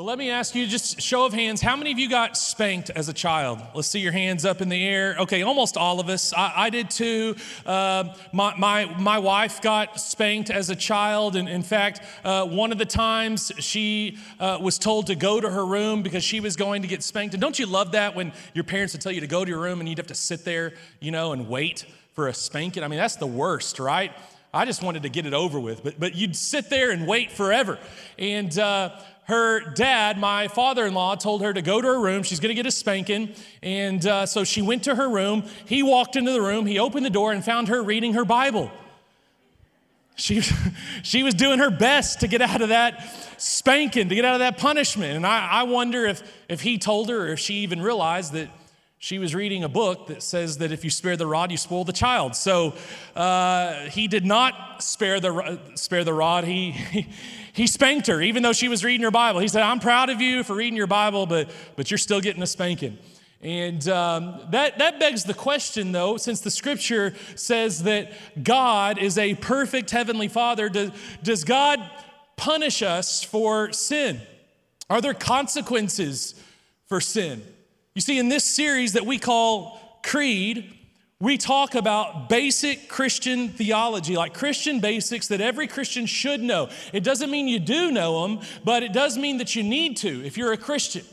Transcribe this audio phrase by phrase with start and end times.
[0.00, 1.60] Well, let me ask you just show of hands.
[1.60, 3.60] How many of you got spanked as a child?
[3.74, 5.14] Let's see your hands up in the air.
[5.18, 6.32] Okay, almost all of us.
[6.32, 7.36] I, I did too.
[7.66, 11.36] Uh, my, my, my wife got spanked as a child.
[11.36, 15.50] And in fact, uh, one of the times she uh, was told to go to
[15.50, 17.34] her room because she was going to get spanked.
[17.34, 19.60] And don't you love that when your parents would tell you to go to your
[19.60, 22.82] room and you'd have to sit there, you know, and wait for a spanking?
[22.82, 24.12] I mean, that's the worst, right?
[24.52, 27.30] I just wanted to get it over with, but, but you'd sit there and wait
[27.30, 27.78] forever.
[28.18, 28.98] And, uh,
[29.30, 32.22] her dad, my father in law, told her to go to her room.
[32.22, 33.34] She's going to get a spanking.
[33.62, 35.44] And uh, so she went to her room.
[35.64, 36.66] He walked into the room.
[36.66, 38.70] He opened the door and found her reading her Bible.
[40.16, 40.42] She,
[41.02, 43.02] she was doing her best to get out of that
[43.38, 45.16] spanking, to get out of that punishment.
[45.16, 48.50] And I, I wonder if, if he told her or if she even realized that
[49.02, 51.84] she was reading a book that says that if you spare the rod, you spoil
[51.84, 52.36] the child.
[52.36, 52.74] So
[53.16, 56.44] uh, he did not spare the, spare the rod.
[56.44, 57.06] He, he,
[57.60, 59.38] he spanked her, even though she was reading her Bible.
[59.38, 62.42] He said, I'm proud of you for reading your Bible, but, but you're still getting
[62.42, 62.96] a spanking.
[63.42, 68.12] And um, that, that begs the question, though, since the scripture says that
[68.42, 70.90] God is a perfect heavenly father, does,
[71.22, 71.78] does God
[72.38, 74.22] punish us for sin?
[74.88, 76.42] Are there consequences
[76.86, 77.42] for sin?
[77.94, 80.78] You see, in this series that we call Creed,
[81.20, 86.70] we talk about basic Christian theology, like Christian basics that every Christian should know.
[86.94, 90.24] It doesn't mean you do know them, but it does mean that you need to
[90.24, 91.04] if you're a Christian.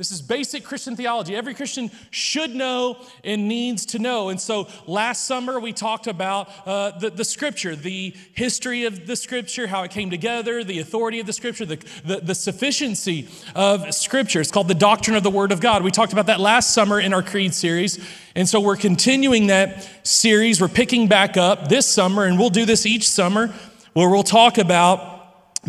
[0.00, 1.36] This is basic Christian theology.
[1.36, 4.30] Every Christian should know and needs to know.
[4.30, 9.14] And so last summer we talked about uh, the, the scripture, the history of the
[9.14, 13.94] scripture, how it came together, the authority of the scripture, the, the, the sufficiency of
[13.94, 14.40] scripture.
[14.40, 15.84] It's called the doctrine of the Word of God.
[15.84, 18.02] We talked about that last summer in our Creed series.
[18.34, 20.62] And so we're continuing that series.
[20.62, 23.48] We're picking back up this summer, and we'll do this each summer
[23.92, 25.20] where we'll talk about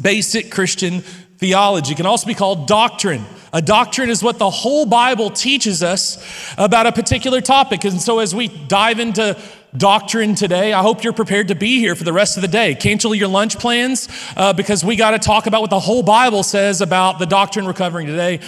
[0.02, 1.04] basic Christian
[1.42, 1.95] theology.
[1.95, 3.25] Can also be called doctrine.
[3.52, 6.23] A doctrine is what the whole Bible teaches us
[6.56, 7.84] about a particular topic.
[7.84, 9.36] And so as we dive into
[9.75, 12.75] doctrine today, I hope you're prepared to be here for the rest of the day.
[12.75, 14.07] Cancel your lunch plans
[14.38, 17.66] uh, because we got to talk about what the whole Bible says about the doctrine
[17.66, 18.40] we're covering today.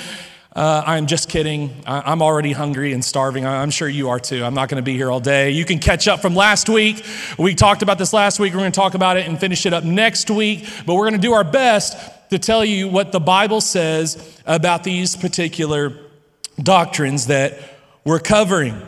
[0.55, 1.73] Uh, I'm just kidding.
[1.87, 3.43] I, am already hungry and starving.
[3.43, 4.43] I, I'm sure you are too.
[4.43, 5.49] I'm not going to be here all day.
[5.49, 7.03] You can catch up from last week.
[7.39, 8.53] We talked about this last week.
[8.53, 10.67] We're going to talk about it and finish it up next week.
[10.85, 11.97] But we're going to do our best
[12.29, 15.97] to tell you what the Bible says about these particular
[16.61, 17.59] doctrines that
[18.03, 18.81] we're covering.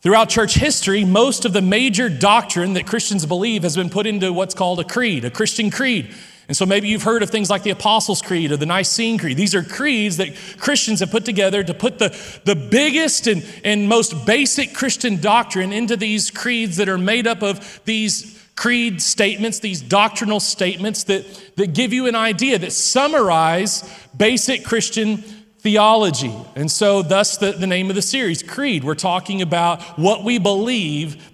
[0.00, 4.32] Throughout church history, most of the major doctrine that Christians believe has been put into
[4.32, 6.12] what's called a creed, a Christian creed.
[6.48, 9.36] And so maybe you've heard of things like the Apostles' Creed or the Nicene Creed.
[9.36, 12.08] These are creeds that Christians have put together to put the,
[12.44, 17.42] the biggest and, and most basic Christian doctrine into these creeds that are made up
[17.42, 21.24] of these creed statements, these doctrinal statements that,
[21.56, 23.82] that give you an idea, that summarize
[24.16, 25.18] basic Christian
[25.58, 26.34] theology.
[26.54, 28.84] And so, thus, the, the name of the series, Creed.
[28.84, 31.30] We're talking about what we believe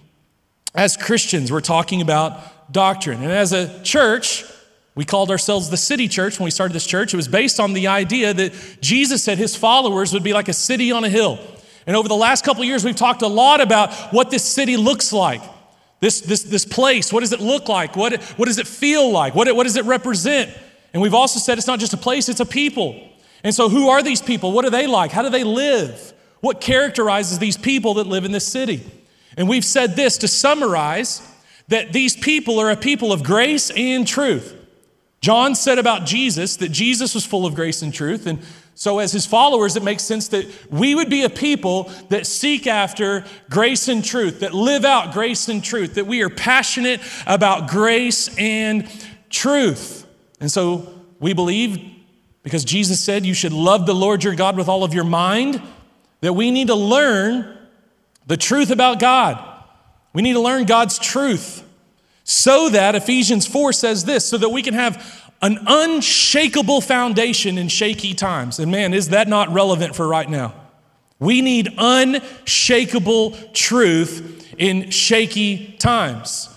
[0.74, 3.22] as Christians, we're talking about doctrine.
[3.22, 4.44] And as a church,
[4.94, 7.14] we called ourselves the city church when we started this church.
[7.14, 10.52] It was based on the idea that Jesus said his followers would be like a
[10.52, 11.38] city on a hill.
[11.86, 15.12] And over the last couple years, we've talked a lot about what this city looks
[15.12, 15.40] like.
[16.00, 17.96] This, this, this place, what does it look like?
[17.96, 19.34] What, what does it feel like?
[19.34, 20.50] What, what does it represent?
[20.92, 23.08] And we've also said it's not just a place, it's a people.
[23.44, 24.52] And so, who are these people?
[24.52, 25.10] What are they like?
[25.10, 26.12] How do they live?
[26.40, 28.84] What characterizes these people that live in this city?
[29.36, 31.22] And we've said this to summarize
[31.68, 34.54] that these people are a people of grace and truth.
[35.20, 38.26] John said about Jesus that Jesus was full of grace and truth.
[38.26, 38.40] And
[38.80, 42.68] so, as his followers, it makes sense that we would be a people that seek
[42.68, 47.68] after grace and truth, that live out grace and truth, that we are passionate about
[47.68, 48.88] grace and
[49.30, 50.06] truth.
[50.38, 51.90] And so, we believe,
[52.44, 55.60] because Jesus said you should love the Lord your God with all of your mind,
[56.20, 57.58] that we need to learn
[58.28, 59.44] the truth about God.
[60.12, 61.64] We need to learn God's truth
[62.22, 67.68] so that Ephesians 4 says this, so that we can have an unshakable foundation in
[67.68, 68.58] shaky times.
[68.58, 70.54] And man, is that not relevant for right now?
[71.20, 76.48] We need unshakable truth in shaky times.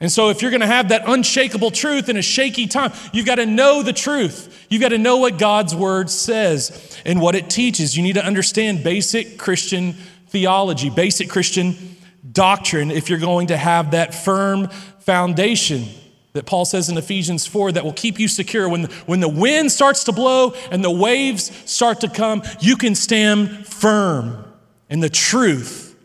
[0.00, 3.26] And so, if you're going to have that unshakable truth in a shaky time, you've
[3.26, 4.66] got to know the truth.
[4.68, 7.96] You've got to know what God's word says and what it teaches.
[7.96, 9.94] You need to understand basic Christian
[10.28, 11.96] theology, basic Christian
[12.30, 14.68] doctrine, if you're going to have that firm
[15.00, 15.86] foundation
[16.32, 18.68] that Paul says in Ephesians 4 that will keep you secure.
[18.68, 22.94] When, when the wind starts to blow and the waves start to come, you can
[22.94, 24.44] stand firm
[24.90, 25.96] in the truth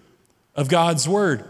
[0.55, 1.45] of God's word.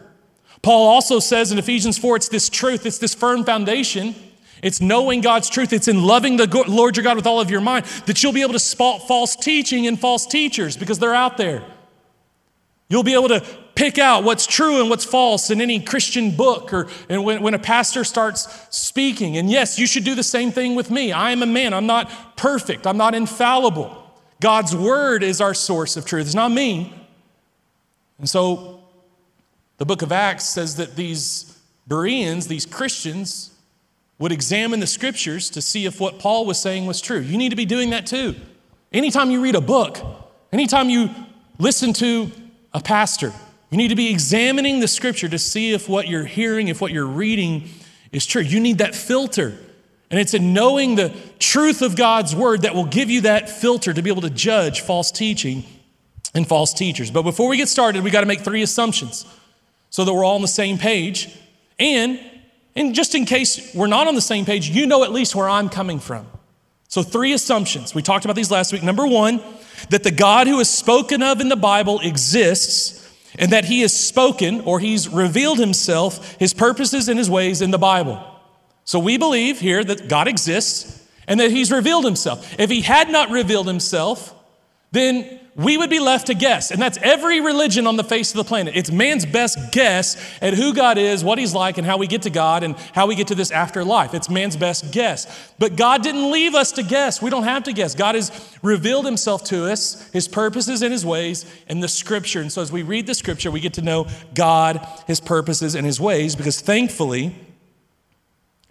[0.62, 4.16] Paul also says in Ephesians 4 it's this truth, it's this firm foundation.
[4.64, 5.74] It's knowing God's truth.
[5.74, 8.44] It's in loving the Lord your God with all of your mind that you'll be
[8.44, 11.64] able to spot false teaching and false teachers because they're out there.
[12.88, 13.44] You'll be able to
[13.76, 17.54] pick out what's true and what's false in any Christian book or and when, when
[17.54, 19.38] a pastor starts speaking.
[19.38, 21.12] And yes, you should do the same thing with me.
[21.12, 21.74] I am a man.
[21.74, 22.86] I'm not perfect.
[22.86, 24.00] I'm not infallible.
[24.40, 26.26] God's word is our source of truth.
[26.26, 26.94] It's not me.
[28.20, 28.84] And so
[29.78, 33.52] the book of Acts says that these Bereans, these Christians,
[34.20, 37.20] would examine the scriptures to see if what Paul was saying was true.
[37.20, 38.36] You need to be doing that too.
[38.92, 39.98] Anytime you read a book,
[40.52, 41.10] anytime you
[41.58, 42.32] listen to
[42.74, 43.34] a pastor,
[43.74, 46.92] you need to be examining the scripture to see if what you're hearing, if what
[46.92, 47.70] you're reading
[48.12, 48.44] is true.
[48.44, 49.58] You need that filter.
[50.12, 53.92] And it's in knowing the truth of God's word that will give you that filter
[53.92, 55.64] to be able to judge false teaching
[56.36, 57.10] and false teachers.
[57.10, 59.26] But before we get started, we got to make three assumptions
[59.90, 61.36] so that we're all on the same page.
[61.80, 62.20] And,
[62.76, 65.50] and just in case we're not on the same page, you know at least where
[65.50, 66.28] I'm coming from.
[66.90, 67.96] So, three assumptions.
[67.96, 68.84] We talked about these last week.
[68.84, 69.42] Number one,
[69.90, 73.03] that the God who is spoken of in the Bible exists
[73.38, 77.72] and that he has spoken or he's revealed himself, his purposes and his ways in
[77.72, 78.24] the Bible.
[78.86, 82.60] So we believe here that God exists and that he's revealed himself.
[82.60, 84.36] If he had not revealed himself,
[84.92, 86.72] then we would be left to guess.
[86.72, 88.76] And that's every religion on the face of the planet.
[88.76, 92.24] It's man's best guess at who God is, what he's like, and how we get
[92.24, 94.14] to God and how we get to this afterlife.
[94.14, 95.52] It's man's best guess.
[95.60, 97.22] But God didn't leave us to guess.
[97.22, 97.94] We don't have to guess.
[97.94, 98.32] God has
[98.64, 102.42] revealed himself to us, his purposes and his ways in the scripture.
[102.42, 105.86] And so as we read the scripture, we get to know God, his purposes, and
[105.86, 107.36] his ways because thankfully,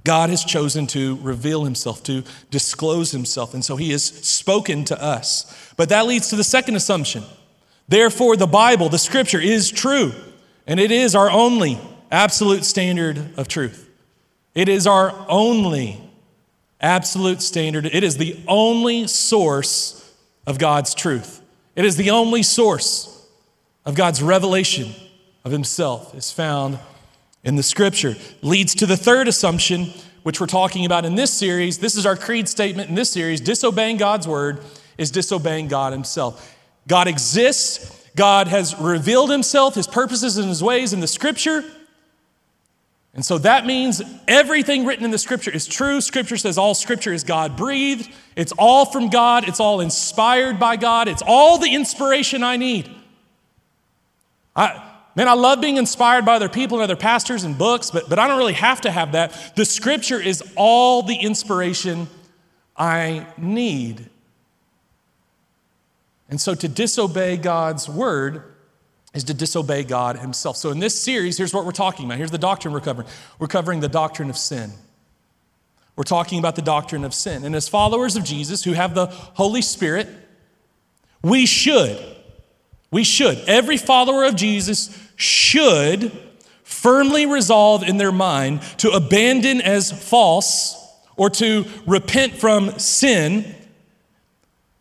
[0.05, 3.55] God has chosen to reveal himself, to disclose himself.
[3.55, 5.73] And so he has spoken to us.
[5.77, 7.23] But that leads to the second assumption.
[7.89, 10.13] Therefore, the Bible, the scripture, is true,
[10.67, 11.79] and it is our only
[12.11, 13.89] absolute standard of truth.
[14.55, 16.01] It is our only
[16.81, 17.87] absolute standard.
[17.87, 19.99] It is the only source
[20.47, 21.41] of God's truth.
[21.77, 23.27] It is the only source
[23.85, 24.95] of God's revelation
[25.45, 26.79] of himself is found
[27.45, 28.17] in the scripture.
[28.41, 29.91] Leads to the third assumption,
[30.23, 31.79] which we're talking about in this series.
[31.79, 34.61] This is our creed statement in this series disobeying God's word
[34.99, 36.57] is disobeying God Himself.
[36.89, 41.65] God exists, God has revealed Himself, His purposes and His ways in the Scripture.
[43.15, 46.01] And so that means everything written in the Scripture is true.
[46.01, 50.77] Scripture says all Scripture is God breathed, it's all from God, it's all inspired by
[50.77, 52.91] God, it's all the inspiration I need.
[54.55, 58.09] I, Man, I love being inspired by other people and other pastors and books, but,
[58.09, 59.53] but I don't really have to have that.
[59.57, 62.09] The scripture is all the inspiration
[62.77, 64.09] I need.
[66.31, 68.43] And so to disobey God's word
[69.13, 70.57] is to disobey God himself.
[70.57, 72.17] So in this series, here's what we're talking about.
[72.17, 73.07] Here's the doctrine we're covering.
[73.39, 74.73] We're covering the doctrine of sin.
[75.95, 77.45] We're talking about the doctrine of sin.
[77.45, 80.09] And as followers of Jesus who have the Holy Spirit,
[81.23, 81.99] we should,
[82.93, 86.13] we should, every follower of Jesus should
[86.63, 90.79] firmly resolve in their mind to abandon as false
[91.17, 93.57] or to repent from sin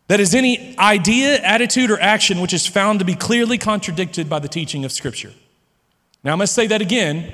[0.08, 4.40] that is, any idea, attitude, or action which is found to be clearly contradicted by
[4.40, 5.32] the teaching of Scripture.
[6.22, 7.32] Now, I must say that again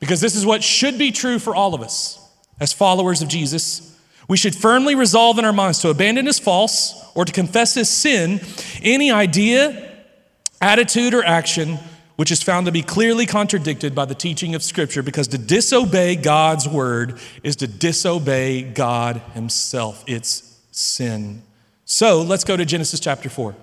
[0.00, 2.18] because this is what should be true for all of us
[2.58, 3.96] as followers of Jesus.
[4.28, 7.88] We should firmly resolve in our minds to abandon as false or to confess as
[7.88, 8.40] sin
[8.82, 9.90] any idea,
[10.60, 11.78] attitude, or action
[12.18, 16.16] which is found to be clearly contradicted by the teaching of Scripture, because to disobey
[16.16, 20.02] God's word is to disobey God Himself.
[20.04, 21.44] It's sin.
[21.84, 23.54] So let's go to Genesis chapter 4.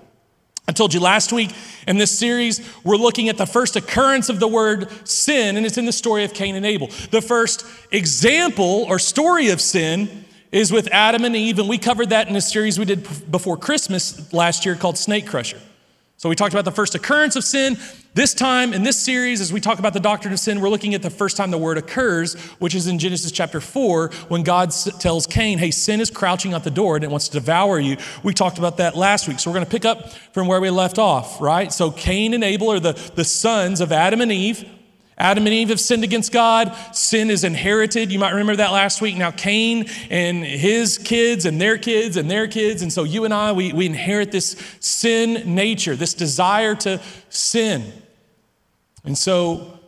[0.70, 1.52] I told you last week
[1.86, 5.78] in this series, we're looking at the first occurrence of the word sin, and it's
[5.78, 6.88] in the story of Cain and Abel.
[7.12, 10.24] The first example or story of sin
[10.56, 13.58] is with Adam and Eve, and we covered that in a series we did before
[13.58, 15.60] Christmas last year called Snake Crusher.
[16.16, 17.78] So we talked about the first occurrence of sin.
[18.14, 20.94] This time in this series, as we talk about the doctrine of sin, we're looking
[20.94, 24.72] at the first time the word occurs, which is in Genesis chapter 4, when God
[25.02, 27.98] tells Cain, Hey, sin is crouching at the door and it wants to devour you.
[28.24, 29.40] We talked about that last week.
[29.40, 31.74] So we're going to pick up from where we left off, right?
[31.74, 34.64] So Cain and Abel are the, the sons of Adam and Eve.
[35.18, 36.76] Adam and Eve have sinned against God.
[36.94, 38.12] Sin is inherited.
[38.12, 39.16] You might remember that last week.
[39.16, 42.82] Now, Cain and his kids and their kids and their kids.
[42.82, 47.94] And so you and I, we, we inherit this sin nature, this desire to sin.
[49.06, 49.80] And so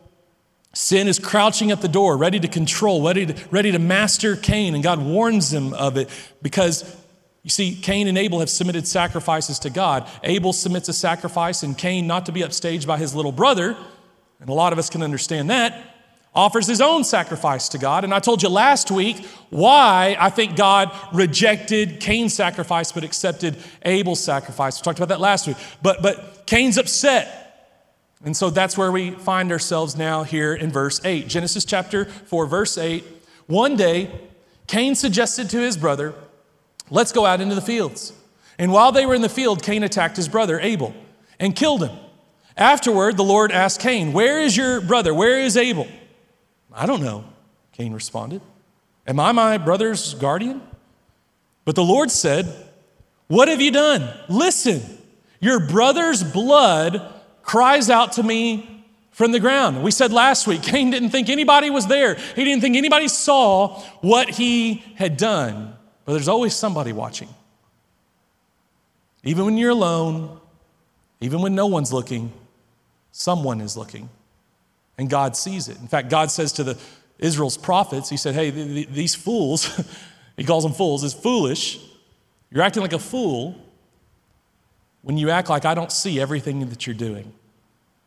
[0.72, 4.74] sin is crouching at the door, ready to control, ready to, ready to master Cain.
[4.74, 6.08] And God warns them of it
[6.40, 6.96] because
[7.42, 10.08] you see, Cain and Abel have submitted sacrifices to God.
[10.22, 13.76] Abel submits a sacrifice, and Cain, not to be upstaged by his little brother,
[14.40, 15.94] and a lot of us can understand that.
[16.34, 18.04] offers his own sacrifice to God.
[18.04, 23.56] And I told you last week why I think God rejected Cain's sacrifice but accepted
[23.82, 24.78] Abel's sacrifice.
[24.78, 25.56] We talked about that last week.
[25.82, 27.48] But, but Cain's upset.
[28.24, 31.28] And so that's where we find ourselves now here in verse 8.
[31.28, 33.04] Genesis chapter 4, verse 8.
[33.46, 34.10] One day,
[34.66, 36.14] Cain suggested to his brother,
[36.90, 38.12] Let's go out into the fields.
[38.58, 40.94] And while they were in the field, Cain attacked his brother Abel
[41.38, 41.96] and killed him.
[42.58, 45.14] Afterward, the Lord asked Cain, Where is your brother?
[45.14, 45.86] Where is Abel?
[46.72, 47.24] I don't know,
[47.72, 48.42] Cain responded.
[49.06, 50.60] Am I my brother's guardian?
[51.64, 52.52] But the Lord said,
[53.28, 54.12] What have you done?
[54.28, 54.82] Listen,
[55.40, 59.84] your brother's blood cries out to me from the ground.
[59.84, 62.16] We said last week, Cain didn't think anybody was there.
[62.36, 65.74] He didn't think anybody saw what he had done.
[66.04, 67.28] But there's always somebody watching.
[69.22, 70.40] Even when you're alone,
[71.20, 72.32] even when no one's looking,
[73.12, 74.08] someone is looking.
[74.96, 75.78] And God sees it.
[75.78, 76.78] In fact, God says to the
[77.18, 79.80] Israel's prophets, He said, Hey, these fools,
[80.36, 81.80] He calls them fools, is foolish.
[82.50, 83.56] You're acting like a fool
[85.02, 87.32] when you act like I don't see everything that you're doing.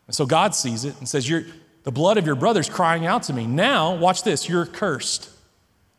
[0.08, 1.44] And so God sees it and says, you're,
[1.84, 3.46] The blood of your brother's crying out to me.
[3.46, 5.30] Now, watch this, you're cursed.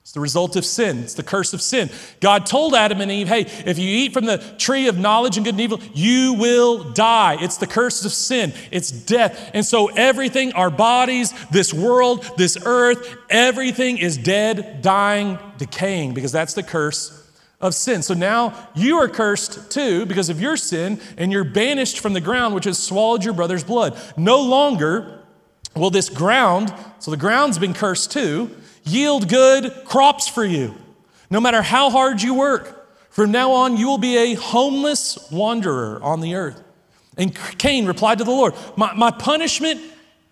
[0.03, 0.99] It's the result of sin.
[0.99, 1.89] It's the curse of sin.
[2.19, 5.45] God told Adam and Eve, hey, if you eat from the tree of knowledge and
[5.45, 7.39] good and evil, you will die.
[7.41, 8.53] It's the curse of sin.
[8.73, 9.53] It's death.
[9.55, 16.33] And so everything, our bodies, this world, this earth, everything is dead, dying, decaying, because
[16.33, 17.21] that's the curse
[17.61, 18.03] of sin.
[18.03, 22.21] So now you are cursed too because of your sin, and you're banished from the
[22.21, 23.97] ground which has swallowed your brother's blood.
[24.17, 25.21] No longer
[25.77, 28.51] will this ground, so the ground's been cursed too,
[28.85, 30.75] yield good crops for you.
[31.31, 36.01] No matter how hard you work, from now on you will be a homeless wanderer
[36.03, 36.63] on the earth.
[37.17, 39.81] And Cain replied to the Lord, My, my punishment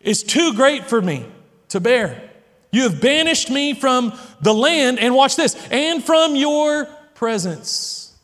[0.00, 1.26] is too great for me
[1.68, 2.30] to bear.
[2.72, 8.16] You have banished me from the land, and watch this, and from your presence.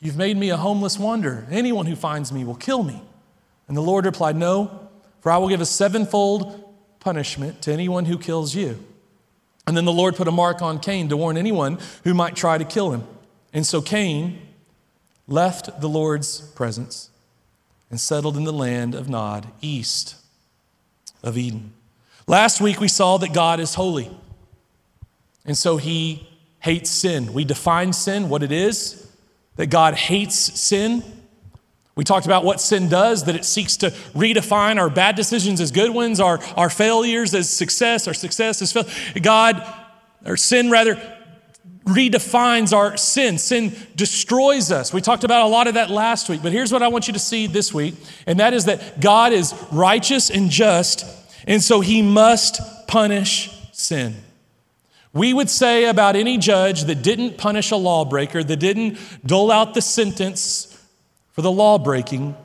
[0.00, 1.46] You've made me a homeless wanderer.
[1.50, 3.00] Anyone who finds me will kill me.
[3.66, 4.88] And the Lord replied, No,
[5.20, 6.64] for I will give a sevenfold
[7.00, 8.84] punishment to anyone who kills you.
[9.68, 12.56] And then the Lord put a mark on Cain to warn anyone who might try
[12.56, 13.06] to kill him.
[13.52, 14.40] And so Cain
[15.26, 17.10] left the Lord's presence
[17.90, 20.16] and settled in the land of Nod, east
[21.22, 21.74] of Eden.
[22.26, 24.10] Last week we saw that God is holy.
[25.44, 26.26] And so he
[26.60, 27.34] hates sin.
[27.34, 29.06] We define sin, what it is,
[29.56, 31.04] that God hates sin.
[31.98, 35.72] We talked about what sin does, that it seeks to redefine our bad decisions as
[35.72, 38.88] good ones, our, our failures as success, our success as failure.
[39.20, 39.60] God,
[40.24, 40.94] or sin rather,
[41.82, 43.36] redefines our sin.
[43.36, 44.92] Sin destroys us.
[44.92, 47.14] We talked about a lot of that last week, but here's what I want you
[47.14, 47.96] to see this week,
[48.28, 51.04] and that is that God is righteous and just,
[51.48, 54.14] and so he must punish sin.
[55.12, 59.74] We would say about any judge that didn't punish a lawbreaker, that didn't dole out
[59.74, 60.76] the sentence
[61.38, 62.36] for the law breaking,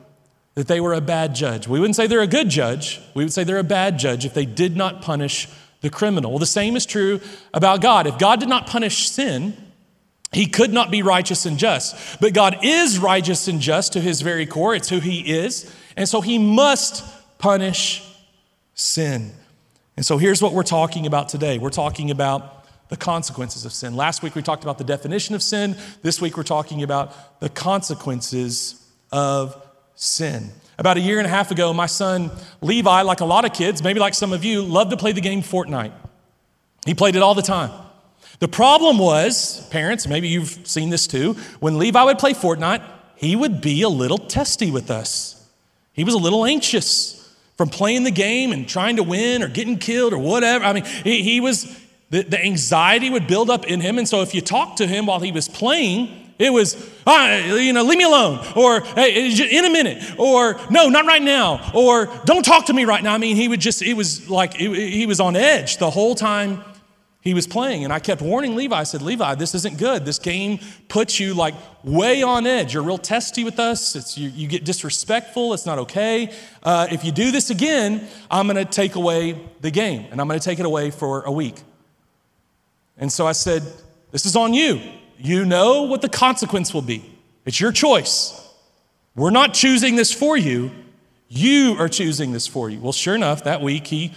[0.54, 1.66] that they were a bad judge.
[1.66, 3.00] We wouldn't say they're a good judge.
[3.12, 5.48] We would say they're a bad judge if they did not punish
[5.80, 6.30] the criminal.
[6.30, 7.20] Well, the same is true
[7.52, 8.06] about God.
[8.06, 9.56] If God did not punish sin,
[10.30, 12.20] he could not be righteous and just.
[12.20, 14.76] But God is righteous and just to his very core.
[14.76, 15.74] It's who he is.
[15.96, 17.02] And so he must
[17.38, 18.08] punish
[18.74, 19.32] sin.
[19.96, 21.58] And so here's what we're talking about today.
[21.58, 23.96] We're talking about the consequences of sin.
[23.96, 25.76] Last week we talked about the definition of sin.
[26.02, 28.80] This week we're talking about the consequences
[29.12, 29.60] of
[29.94, 30.50] sin.
[30.78, 32.30] About a year and a half ago, my son
[32.60, 35.20] Levi, like a lot of kids, maybe like some of you, loved to play the
[35.20, 35.92] game Fortnite.
[36.84, 37.70] He played it all the time.
[38.40, 42.82] The problem was, parents, maybe you've seen this too, when Levi would play Fortnite,
[43.14, 45.48] he would be a little testy with us.
[45.92, 47.20] He was a little anxious
[47.56, 50.64] from playing the game and trying to win or getting killed or whatever.
[50.64, 51.80] I mean, he, he was
[52.10, 53.98] the, the anxiety would build up in him.
[53.98, 57.72] And so if you talked to him while he was playing, it was, ah, you
[57.72, 62.06] know, leave me alone, or hey, in a minute, or no, not right now, or
[62.24, 63.14] don't talk to me right now.
[63.14, 66.14] I mean, he would just, it was like, it, he was on edge the whole
[66.14, 66.64] time
[67.24, 67.84] he was playing.
[67.84, 68.78] And I kept warning Levi.
[68.78, 70.04] I said, Levi, this isn't good.
[70.04, 72.74] This game puts you like way on edge.
[72.74, 73.96] You're real testy with us.
[73.96, 75.54] It's, you, you get disrespectful.
[75.54, 76.30] It's not okay.
[76.62, 80.28] Uh, if you do this again, I'm going to take away the game, and I'm
[80.28, 81.62] going to take it away for a week.
[82.98, 83.62] And so I said,
[84.10, 84.80] This is on you.
[85.18, 87.10] You know what the consequence will be.
[87.44, 88.40] It's your choice.
[89.14, 90.70] We're not choosing this for you.
[91.28, 92.80] You are choosing this for you.
[92.80, 94.12] Well, sure enough, that week he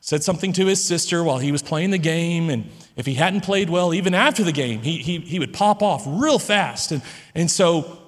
[0.00, 2.50] said something to his sister while he was playing the game.
[2.50, 5.82] And if he hadn't played well, even after the game, he, he, he would pop
[5.82, 6.92] off real fast.
[6.92, 7.02] And,
[7.34, 7.98] and so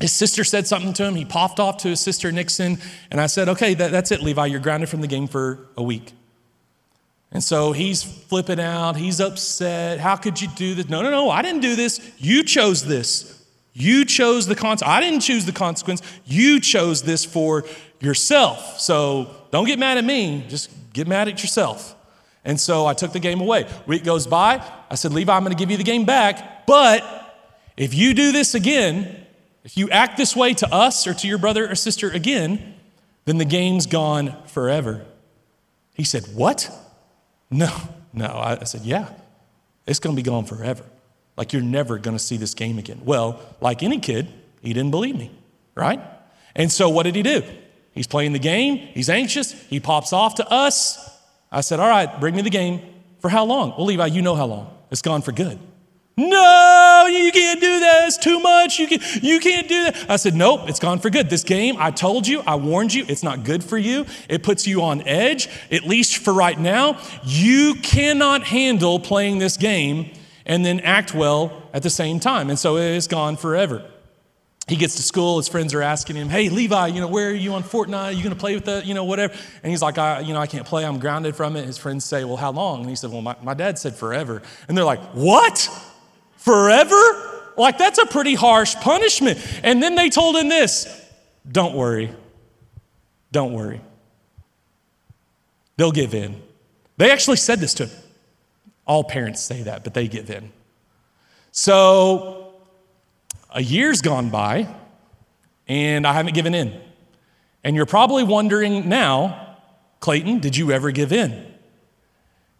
[0.00, 1.14] his sister said something to him.
[1.14, 2.78] He popped off to his sister, Nixon.
[3.10, 4.46] And I said, Okay, that, that's it, Levi.
[4.46, 6.12] You're grounded from the game for a week.
[7.34, 8.96] And so he's flipping out.
[8.96, 9.98] He's upset.
[9.98, 10.88] How could you do this?
[10.88, 11.30] No, no, no.
[11.30, 12.12] I didn't do this.
[12.16, 13.44] You chose this.
[13.72, 14.88] You chose the consequence.
[14.88, 16.00] I didn't choose the consequence.
[16.24, 17.64] You chose this for
[17.98, 18.78] yourself.
[18.78, 20.44] So don't get mad at me.
[20.48, 21.96] Just get mad at yourself.
[22.44, 23.68] And so I took the game away.
[23.86, 24.64] Week goes by.
[24.88, 26.66] I said, Levi, I'm going to give you the game back.
[26.66, 27.02] But
[27.76, 29.26] if you do this again,
[29.64, 32.74] if you act this way to us or to your brother or sister again,
[33.24, 35.04] then the game's gone forever.
[35.94, 36.70] He said, What?
[37.54, 37.72] No,
[38.12, 38.26] no.
[38.26, 39.08] I, said, Yeah,
[39.86, 40.84] it's going to be gone forever.
[41.36, 43.00] Like you're never going to see this game again.
[43.04, 44.28] Well, like any kid,
[44.60, 45.30] he didn't believe me,
[45.74, 46.00] right?
[46.56, 47.42] And so what did he do?
[47.92, 50.98] He's playing the game, he's anxious, he pops off to us.
[51.52, 52.80] I said, All right, bring me the game.
[53.20, 53.70] For how long?
[53.70, 54.76] Well, Levi, you know how long.
[54.90, 55.58] It's gone for good.
[56.16, 58.06] No, you can't do that.
[58.06, 58.78] It's too much.
[58.78, 60.08] You, can, you can't do that.
[60.08, 61.28] I said, Nope, it's gone for good.
[61.28, 64.06] This game, I told you, I warned you, it's not good for you.
[64.28, 67.00] It puts you on edge, at least for right now.
[67.24, 70.12] You cannot handle playing this game
[70.46, 72.48] and then act well at the same time.
[72.48, 73.84] And so it's gone forever.
[74.68, 77.34] He gets to school, his friends are asking him, Hey, Levi, you know, where are
[77.34, 78.04] you on Fortnite?
[78.04, 79.34] Are you going to play with that, you know, whatever?
[79.62, 80.86] And he's like, I, you know, I can't play.
[80.86, 81.66] I'm grounded from it.
[81.66, 82.80] His friends say, Well, how long?
[82.80, 84.42] And he said, Well, my, my dad said forever.
[84.68, 85.68] And they're like, What?
[86.44, 87.52] Forever?
[87.56, 89.38] Like, that's a pretty harsh punishment.
[89.62, 90.86] And then they told him this
[91.50, 92.10] Don't worry.
[93.32, 93.80] Don't worry.
[95.78, 96.40] They'll give in.
[96.98, 97.98] They actually said this to him.
[98.86, 100.52] All parents say that, but they give in.
[101.50, 102.52] So,
[103.50, 104.68] a year's gone by,
[105.66, 106.78] and I haven't given in.
[107.64, 109.56] And you're probably wondering now,
[110.00, 111.46] Clayton, did you ever give in?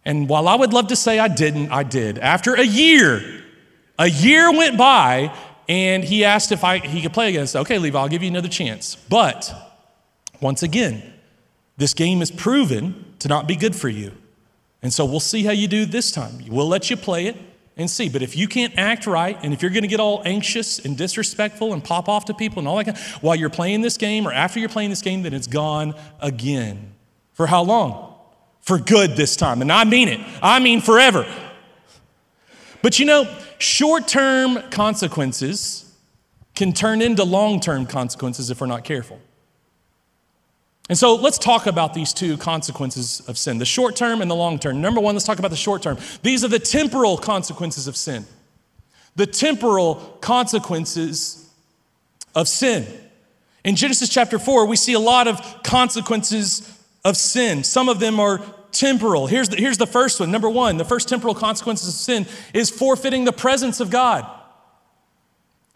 [0.03, 2.17] And while I would love to say I didn't, I did.
[2.17, 3.44] After a year,
[3.97, 5.35] a year went by,
[5.67, 7.43] and he asked if I, he could play again.
[7.43, 8.95] I said, okay, Levi, I'll give you another chance.
[8.95, 9.51] But
[10.41, 11.13] once again,
[11.77, 14.11] this game is proven to not be good for you.
[14.81, 16.39] And so we'll see how you do this time.
[16.47, 17.37] We'll let you play it
[17.77, 18.07] and see.
[18.07, 20.97] But if you can't act right, and if you're going to get all anxious and
[20.97, 24.31] disrespectful and pop off to people and all that, while you're playing this game or
[24.31, 26.93] after you're playing this game, then it's gone again.
[27.33, 28.13] For how long?
[28.61, 29.61] For good this time.
[29.61, 30.19] And I mean it.
[30.41, 31.25] I mean forever.
[32.81, 33.23] But you know,
[33.57, 35.85] short term consequences
[36.55, 39.19] can turn into long term consequences if we're not careful.
[40.87, 44.35] And so let's talk about these two consequences of sin the short term and the
[44.35, 44.81] long term.
[44.81, 45.97] Number one, let's talk about the short term.
[46.21, 48.25] These are the temporal consequences of sin.
[49.15, 51.49] The temporal consequences
[52.35, 52.85] of sin.
[53.63, 56.71] In Genesis chapter 4, we see a lot of consequences
[57.03, 57.63] of sin.
[57.63, 58.39] Some of them are
[58.75, 59.27] temporal.
[59.27, 60.31] Here's the, here's the first one.
[60.31, 64.29] Number one, the first temporal consequences of sin is forfeiting the presence of God.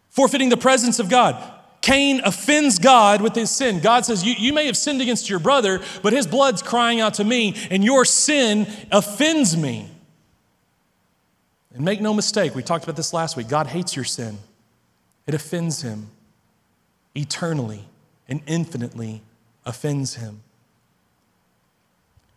[0.09, 1.55] Forfeiting the presence of God.
[1.81, 3.79] Cain offends God with his sin.
[3.79, 7.15] God says, you, you may have sinned against your brother, but his blood's crying out
[7.15, 9.89] to me, and your sin offends me.
[11.73, 13.47] And make no mistake, we talked about this last week.
[13.47, 14.37] God hates your sin,
[15.25, 16.09] it offends him
[17.15, 17.85] eternally
[18.27, 19.21] and infinitely
[19.65, 20.41] offends him.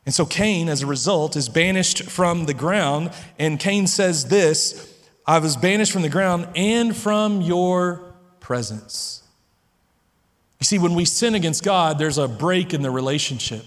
[0.05, 3.12] And so Cain, as a result, is banished from the ground.
[3.38, 4.93] And Cain says this
[5.27, 9.23] I was banished from the ground and from your presence.
[10.61, 13.65] You see, when we sin against God, there's a break in the relationship,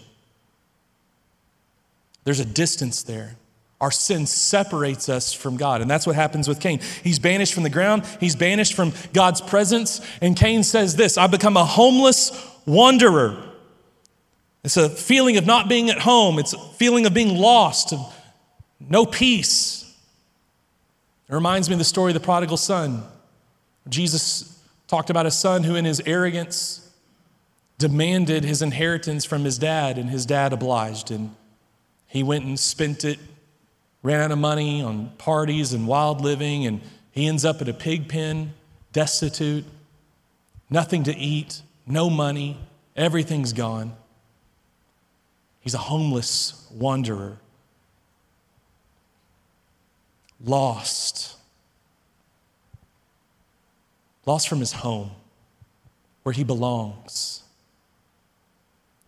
[2.24, 3.38] there's a distance there.
[3.82, 5.82] Our sin separates us from God.
[5.82, 6.80] And that's what happens with Cain.
[7.04, 10.02] He's banished from the ground, he's banished from God's presence.
[10.22, 12.32] And Cain says this I've become a homeless
[12.66, 13.45] wanderer.
[14.66, 18.00] It's a feeling of not being at home, it's a feeling of being lost, of
[18.80, 19.84] no peace.
[21.30, 23.04] It reminds me of the story of the prodigal son.
[23.88, 26.92] Jesus talked about a son who, in his arrogance,
[27.78, 31.12] demanded his inheritance from his dad, and his dad obliged.
[31.12, 31.36] And
[32.08, 33.20] he went and spent it,
[34.02, 37.74] ran out of money on parties and wild living, and he ends up at a
[37.74, 38.54] pig pen,
[38.94, 39.66] destitute,
[40.72, 42.58] nothing to eat, no money,
[42.96, 43.96] everything's gone.
[45.66, 47.40] He's a homeless wanderer,
[50.44, 51.36] lost,
[54.28, 55.10] lost from his home,
[56.22, 57.42] where he belongs.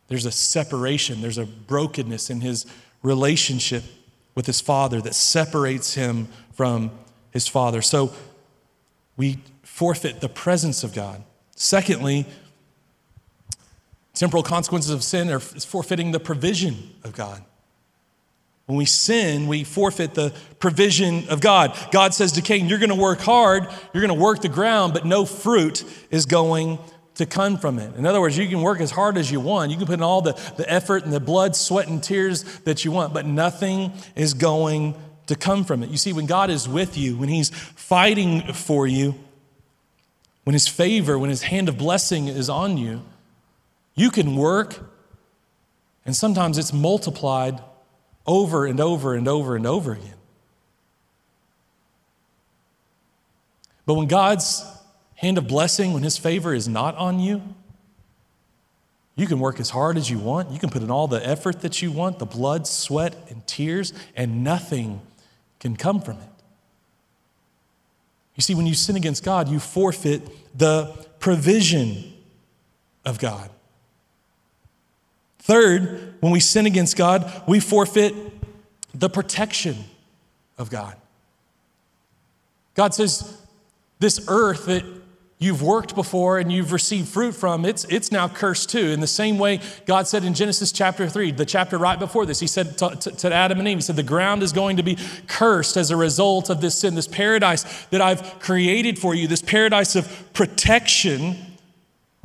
[0.07, 2.65] There's a separation, there's a brokenness in his
[3.03, 3.83] relationship
[4.33, 6.89] with his father that separates him from
[7.29, 7.83] his father.
[7.83, 8.13] So
[9.15, 11.21] we forfeit the presence of God.
[11.55, 12.25] Secondly,
[14.17, 17.43] Temporal consequences of sin are forfeiting the provision of God.
[18.65, 21.77] When we sin, we forfeit the provision of God.
[21.91, 24.93] God says to Cain, You're going to work hard, you're going to work the ground,
[24.93, 26.77] but no fruit is going
[27.15, 27.95] to come from it.
[27.95, 29.71] In other words, you can work as hard as you want.
[29.71, 32.83] You can put in all the, the effort and the blood, sweat, and tears that
[32.83, 34.95] you want, but nothing is going
[35.27, 35.89] to come from it.
[35.89, 39.15] You see, when God is with you, when He's fighting for you,
[40.43, 43.01] when His favor, when His hand of blessing is on you,
[43.97, 44.79] you can work,
[46.05, 47.59] and sometimes it's multiplied
[48.25, 50.13] over and over and over and over again.
[53.85, 54.63] But when God's
[55.15, 57.41] hand of blessing, when His favor is not on you,
[59.15, 60.51] you can work as hard as you want.
[60.51, 63.93] You can put in all the effort that you want, the blood, sweat, and tears,
[64.15, 65.01] and nothing
[65.59, 66.29] can come from it.
[68.35, 70.21] You see, when you sin against God, you forfeit
[70.55, 72.13] the provision
[73.03, 73.49] of God.
[75.47, 78.13] Third, when we sin against God, we forfeit
[78.93, 79.77] the protection
[80.57, 80.93] of God.
[82.73, 83.41] God says,
[83.99, 84.83] This earth that
[85.39, 88.87] you've worked before and you've received fruit from, it's, it's now cursed too.
[88.87, 92.41] In the same way, God said in Genesis chapter 3, the chapter right before this,
[92.41, 94.83] He said to, to, to, Adam and Eve, He said, The ground is going to
[94.83, 96.93] be cursed as a result of this sin.
[96.95, 101.37] This paradise that I've created for you, this paradise of protection,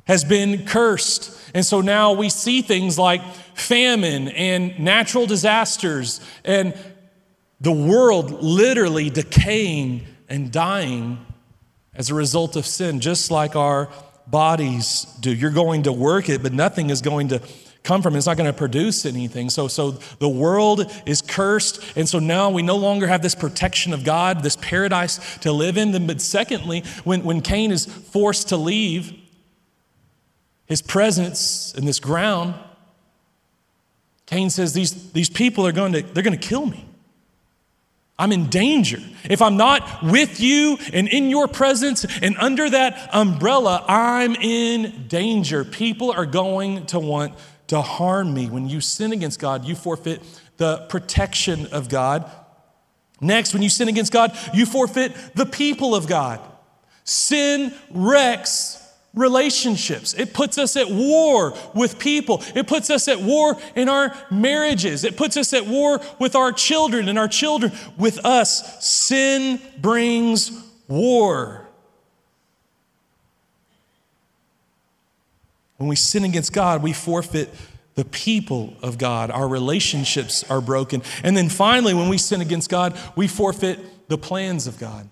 [0.06, 1.38] has been cursed.
[1.54, 3.22] And so now we see things like
[3.54, 6.74] famine and natural disasters and
[7.60, 11.24] the world literally decaying and dying
[11.94, 13.88] as a result of sin, just like our
[14.26, 15.32] bodies do.
[15.32, 17.40] You're going to work it, but nothing is going to
[17.84, 18.18] come from it.
[18.18, 19.50] It's not going to produce anything.
[19.50, 21.80] So, so the world is cursed.
[21.96, 25.76] And so now we no longer have this protection of God, this paradise to live
[25.76, 26.06] in.
[26.06, 29.21] But secondly, when, when Cain is forced to leave
[30.66, 32.54] his presence in this ground,
[34.26, 36.88] Cain says, These, these people are going to, they're going to kill me.
[38.18, 38.98] I'm in danger.
[39.24, 45.06] If I'm not with you and in your presence and under that umbrella, I'm in
[45.08, 45.64] danger.
[45.64, 47.34] People are going to want
[47.68, 48.48] to harm me.
[48.48, 50.22] When you sin against God, you forfeit
[50.56, 52.30] the protection of God.
[53.20, 56.40] Next, when you sin against God, you forfeit the people of God.
[57.04, 58.81] Sin wrecks
[59.14, 60.14] relationships.
[60.14, 62.42] It puts us at war with people.
[62.54, 65.04] It puts us at war in our marriages.
[65.04, 68.84] It puts us at war with our children and our children with us.
[68.84, 70.50] Sin brings
[70.88, 71.66] war.
[75.76, 77.50] When we sin against God, we forfeit
[77.94, 79.30] the people of God.
[79.30, 81.02] Our relationships are broken.
[81.22, 85.08] And then finally, when we sin against God, we forfeit the plans of God.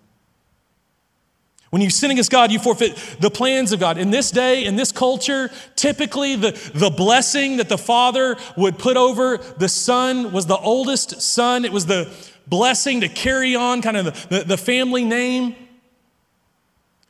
[1.71, 3.97] When you sin against God, you forfeit the plans of God.
[3.97, 8.97] In this day, in this culture, typically the, the blessing that the father would put
[8.97, 11.65] over the son was the oldest son.
[11.65, 12.13] It was the
[12.49, 15.55] blessing to carry on kind of the, the, the family name.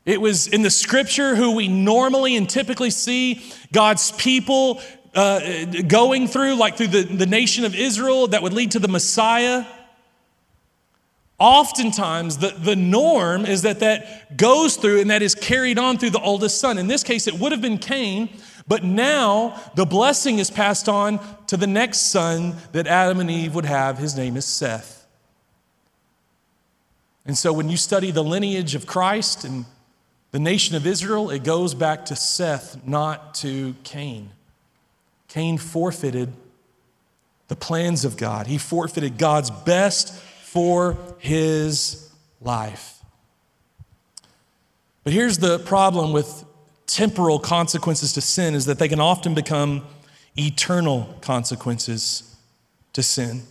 [0.05, 3.43] It was in the scripture who we normally and typically see
[3.73, 4.83] God's people
[5.15, 8.89] uh, going through, like through the, the nation of Israel, that would lead to the
[8.89, 9.65] Messiah.
[11.41, 16.11] Oftentimes, the, the norm is that that goes through and that is carried on through
[16.11, 16.77] the oldest son.
[16.77, 18.29] In this case, it would have been Cain,
[18.69, 23.55] but now the blessing is passed on to the next son that Adam and Eve
[23.55, 23.97] would have.
[23.97, 25.07] His name is Seth.
[27.25, 29.65] And so when you study the lineage of Christ and
[30.33, 34.29] the nation of Israel, it goes back to Seth, not to Cain.
[35.29, 36.35] Cain forfeited
[37.49, 42.11] the plans of God, he forfeited God's best for his
[42.41, 43.05] life.
[45.05, 46.45] But here's the problem with
[46.89, 49.85] temporal consequences to sin is that they can often become
[50.37, 52.37] eternal consequences
[52.95, 53.43] to sin.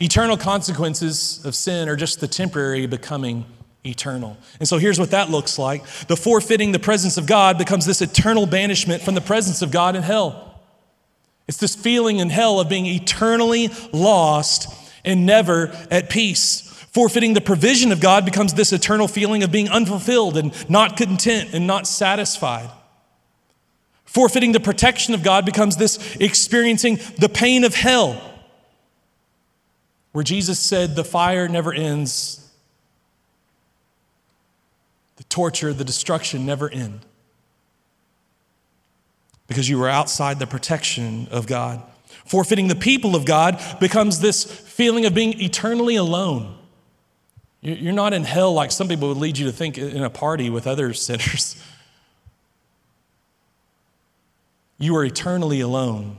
[0.00, 3.44] Eternal consequences of sin are just the temporary becoming
[3.84, 4.36] eternal.
[4.60, 5.84] And so here's what that looks like.
[6.06, 9.96] The forfeiting the presence of God becomes this eternal banishment from the presence of God
[9.96, 10.60] in hell.
[11.48, 14.72] It's this feeling in hell of being eternally lost
[15.04, 16.62] and never at peace.
[16.92, 21.50] Forfeiting the provision of God becomes this eternal feeling of being unfulfilled and not content
[21.52, 22.70] and not satisfied.
[24.04, 28.18] Forfeiting the protection of God becomes this experiencing the pain of hell,
[30.12, 32.50] where Jesus said, The fire never ends,
[35.16, 37.04] the torture, the destruction never end,
[39.46, 41.82] because you were outside the protection of God.
[42.28, 46.58] Forfeiting the people of God becomes this feeling of being eternally alone.
[47.62, 50.50] You're not in hell like some people would lead you to think in a party
[50.50, 51.60] with other sinners.
[54.76, 56.18] You are eternally alone.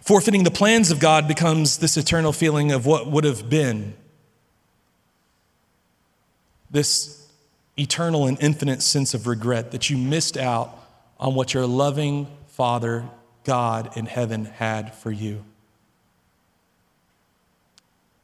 [0.00, 3.94] Forfeiting the plans of God becomes this eternal feeling of what would have been.
[6.70, 7.28] This
[7.76, 10.78] eternal and infinite sense of regret that you missed out
[11.18, 13.08] on what your loving Father,
[13.50, 15.44] God in heaven, had for you.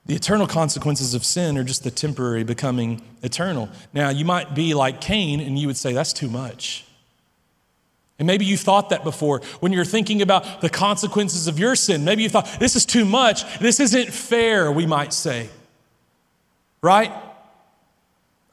[0.04, 3.68] The eternal consequences of sin are just the temporary becoming eternal.
[3.92, 6.86] Now, you might be like Cain and you would say, that's too much.
[8.20, 12.04] And maybe you thought that before when you're thinking about the consequences of your sin.
[12.04, 13.58] Maybe you thought, this is too much.
[13.58, 15.48] This isn't fair, we might say.
[16.82, 17.10] Right?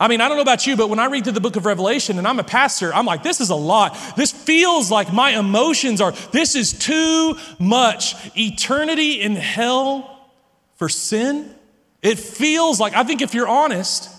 [0.03, 1.65] I mean, I don't know about you, but when I read through the book of
[1.65, 3.97] Revelation and I'm a pastor, I'm like, this is a lot.
[4.17, 8.13] This feels like my emotions are, this is too much.
[8.37, 10.29] Eternity in hell
[10.75, 11.55] for sin?
[12.01, 14.09] It feels like, I think if you're honest,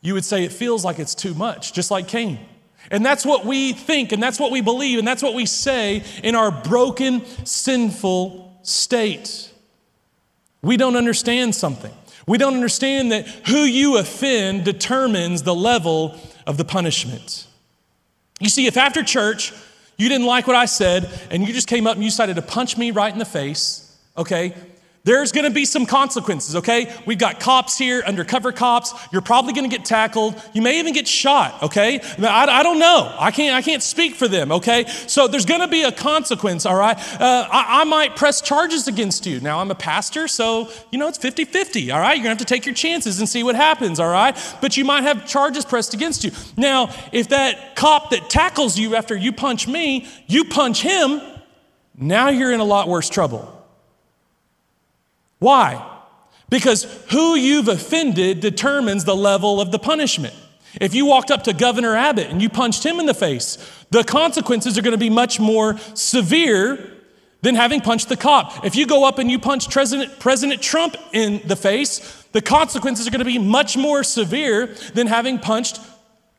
[0.00, 2.38] you would say it feels like it's too much, just like Cain.
[2.90, 6.02] And that's what we think, and that's what we believe, and that's what we say
[6.22, 9.52] in our broken, sinful state.
[10.62, 11.92] We don't understand something.
[12.28, 16.14] We don't understand that who you offend determines the level
[16.46, 17.46] of the punishment.
[18.38, 19.52] You see, if after church
[19.96, 22.42] you didn't like what I said and you just came up and you decided to
[22.42, 24.54] punch me right in the face, okay,
[25.08, 26.94] there's gonna be some consequences, okay?
[27.06, 28.92] We've got cops here, undercover cops.
[29.10, 30.34] You're probably gonna get tackled.
[30.52, 32.00] You may even get shot, okay?
[32.18, 33.16] I, I don't know.
[33.18, 34.84] I can't, I can't speak for them, okay?
[35.06, 36.98] So there's gonna be a consequence, all right?
[37.18, 39.40] Uh, I, I might press charges against you.
[39.40, 42.14] Now, I'm a pastor, so, you know, it's 50 50, all right?
[42.14, 44.36] You're gonna have to take your chances and see what happens, all right?
[44.60, 46.32] But you might have charges pressed against you.
[46.58, 51.22] Now, if that cop that tackles you after you punch me, you punch him,
[51.96, 53.57] now you're in a lot worse trouble.
[55.38, 55.84] Why?
[56.48, 60.34] Because who you've offended determines the level of the punishment.
[60.80, 63.58] If you walked up to Governor Abbott and you punched him in the face,
[63.90, 66.94] the consequences are going to be much more severe
[67.42, 68.64] than having punched the cop.
[68.64, 73.06] If you go up and you punch President, President Trump in the face, the consequences
[73.06, 75.80] are going to be much more severe than having punched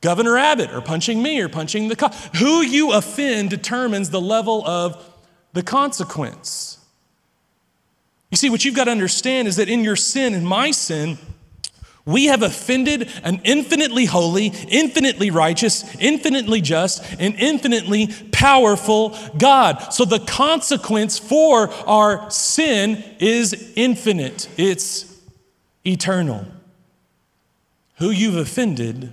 [0.02, 2.14] Governor Abbott or punching me or punching the cop.
[2.38, 5.04] Who you offend determines the level of
[5.54, 6.79] the consequence.
[8.32, 11.18] You see, what you've got to understand is that in your sin, in my sin,
[12.06, 19.94] we have offended an infinitely holy, infinitely righteous, infinitely just, and infinitely powerful God.
[19.94, 25.22] So the consequence for our sin is infinite, it's
[25.86, 26.46] eternal.
[27.98, 29.12] Who you've offended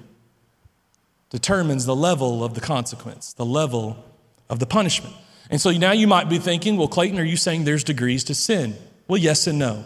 [1.28, 4.04] determines the level of the consequence, the level
[4.48, 5.14] of the punishment.
[5.50, 8.34] And so now you might be thinking, well, Clayton, are you saying there's degrees to
[8.34, 8.76] sin?
[9.08, 9.84] Well, yes and no.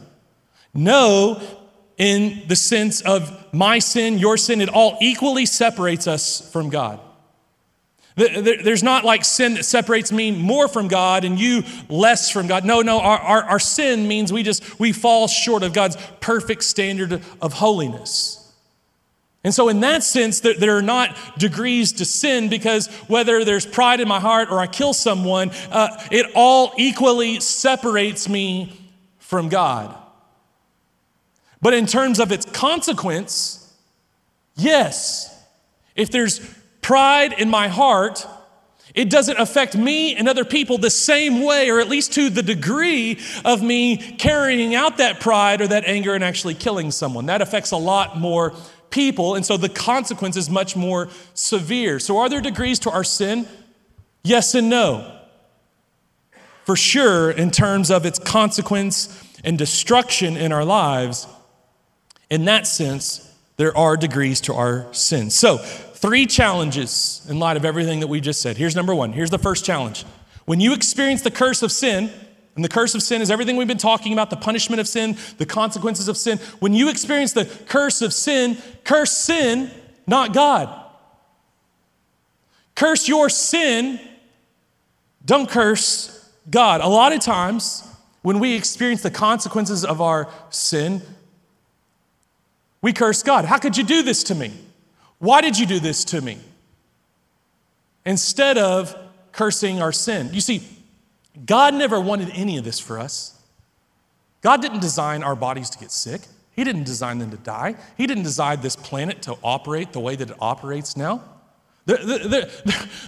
[0.73, 1.41] No,
[1.97, 7.01] in the sense of my sin, your sin, it all equally separates us from God.
[8.17, 12.65] There's not like sin that separates me more from God and you less from God.
[12.65, 16.65] No, no, our, our, our, sin means we just, we fall short of God's perfect
[16.65, 18.37] standard of holiness.
[19.43, 24.01] And so, in that sense, there are not degrees to sin because whether there's pride
[24.01, 28.80] in my heart or I kill someone, uh, it all equally separates me
[29.31, 29.97] from God.
[31.63, 33.73] But in terms of its consequence,
[34.57, 35.47] yes,
[35.95, 36.41] if there's
[36.83, 38.27] pride in my heart,
[38.93, 42.43] it doesn't affect me and other people the same way, or at least to the
[42.43, 47.27] degree of me carrying out that pride or that anger and actually killing someone.
[47.27, 48.53] That affects a lot more
[48.91, 52.01] people, and so the consequence is much more severe.
[52.01, 53.47] So, are there degrees to our sin?
[54.25, 55.20] Yes and no
[56.71, 61.27] for sure in terms of its consequence and destruction in our lives.
[62.31, 65.31] In that sense, there are degrees to our sin.
[65.31, 68.57] So, three challenges in light of everything that we just said.
[68.57, 69.13] Here's number one.
[69.13, 70.05] Here's the first challenge.
[70.45, 72.09] When you experience the curse of sin,
[72.55, 75.19] and the curse of sin is everything we've been talking about the punishment of sin,
[75.39, 76.39] the consequences of sin.
[76.61, 79.73] When you experience the curse of sin, curse sin,
[80.07, 80.73] not God.
[82.77, 83.99] Curse your sin,
[85.25, 86.17] don't curse
[86.51, 86.81] God.
[86.81, 87.87] A lot of times,
[88.23, 91.03] when we experience the consequences of our sin,
[92.83, 93.45] we curse God.
[93.45, 94.53] How could you do this to me?
[95.19, 96.39] Why did you do this to me?
[98.05, 98.97] Instead of
[99.33, 100.31] cursing our sin.
[100.33, 100.63] You see,
[101.45, 103.41] God never wanted any of this for us.
[104.41, 106.23] God didn't design our bodies to get sick.
[106.57, 107.77] He didn't design them to die.
[107.97, 111.23] He didn't design this planet to operate the way that it operates now.
[111.91, 112.51] There, there,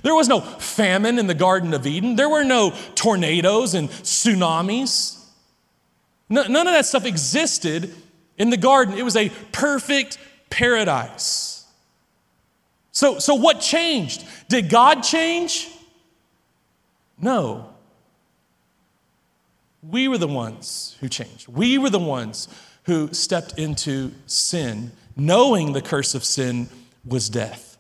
[0.03, 2.17] there, was no famine in the Garden of Eden.
[2.17, 5.19] There were no tornadoes and tsunamis.
[6.29, 7.95] none of that stuff existed
[8.39, 8.99] in the garden.
[8.99, 10.19] It was a perfect
[10.51, 11.65] paradise.
[12.91, 14.25] So, so what changed?
[14.49, 15.69] Did God change?
[17.21, 17.73] No.
[19.83, 21.49] We were the ones who changed.
[21.49, 22.49] We were the ones
[22.85, 26.69] who stepped into sin, knowing the curse of sin
[27.05, 27.72] was death.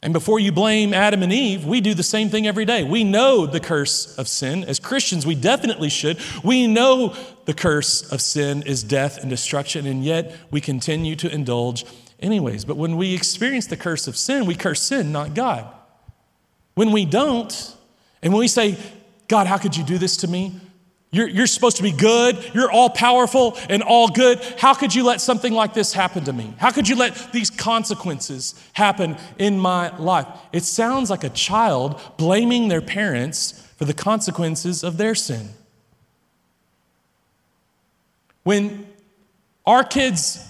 [0.00, 2.84] And before you blame Adam and Eve, we do the same thing every day.
[2.84, 4.62] We know the curse of sin.
[4.62, 6.18] As Christians, we definitely should.
[6.44, 11.32] We know the curse of sin is death and destruction, and yet we continue to
[11.32, 11.84] indulge
[12.20, 12.64] anyways.
[12.64, 15.66] But when we experience the curse of sin, we curse sin, not God.
[16.74, 17.76] When we don't,
[18.22, 18.78] and when we say,
[19.26, 20.60] God, how could you do this to me?
[21.10, 22.38] You're, you're supposed to be good.
[22.52, 24.40] You're all powerful and all good.
[24.58, 26.52] How could you let something like this happen to me?
[26.58, 30.26] How could you let these consequences happen in my life?
[30.52, 35.48] It sounds like a child blaming their parents for the consequences of their sin.
[38.42, 38.86] When
[39.64, 40.44] our kids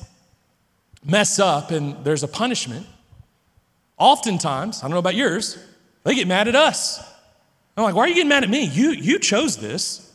[1.05, 2.87] mess up and there's a punishment,
[3.97, 5.57] oftentimes, I don't know about yours,
[6.03, 7.01] they get mad at us.
[7.77, 8.64] I'm like, why are you getting mad at me?
[8.64, 10.08] You, you chose this.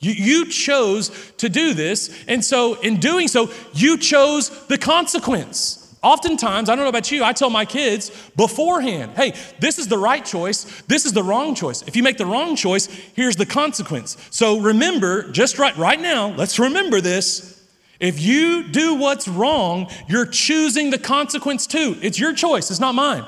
[0.00, 2.24] You, you chose to do this.
[2.26, 5.76] And so, in doing so, you chose the consequence.
[6.02, 9.98] Oftentimes, I don't know about you, I tell my kids beforehand, hey, this is the
[9.98, 11.82] right choice, this is the wrong choice.
[11.82, 14.16] If you make the wrong choice, here's the consequence.
[14.30, 17.62] So remember, just right, right now, let's remember this.
[18.00, 21.98] If you do what's wrong, you're choosing the consequence too.
[22.00, 23.26] It's your choice, it's not mine.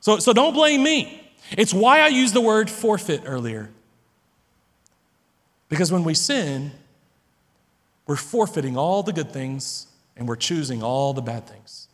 [0.00, 1.30] So, so don't blame me.
[1.52, 3.70] It's why I used the word forfeit earlier.
[5.68, 6.72] Because when we sin,
[8.06, 11.88] we're forfeiting all the good things and we're choosing all the bad things.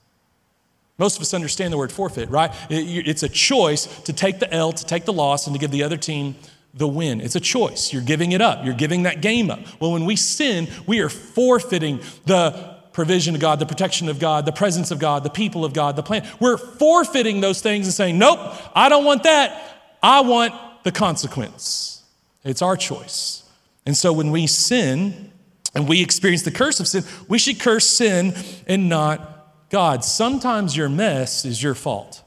[0.97, 2.53] Most of us understand the word forfeit, right?
[2.71, 5.83] It's a choice to take the L, to take the loss, and to give the
[5.83, 6.37] other team
[6.73, 7.21] the win.
[7.21, 7.93] It's a choice.
[7.93, 8.65] You're giving it up.
[8.65, 9.61] You're giving that game up.
[9.81, 14.47] Well, when we sin, we are forfeiting the provision of God, the protection of God,
[14.47, 16.29] the presence of God, the people of God, the plan.
[16.39, 18.39] We're forfeiting those things and saying, nope,
[18.75, 19.97] I don't want that.
[20.01, 22.03] I want the consequence.
[22.45, 23.44] It's our choice.
[23.87, 25.33] And so when we sin
[25.75, 28.35] and we experience the curse of sin, we should curse sin
[28.66, 30.05] and not God.
[30.05, 32.23] Sometimes your mess is your fault.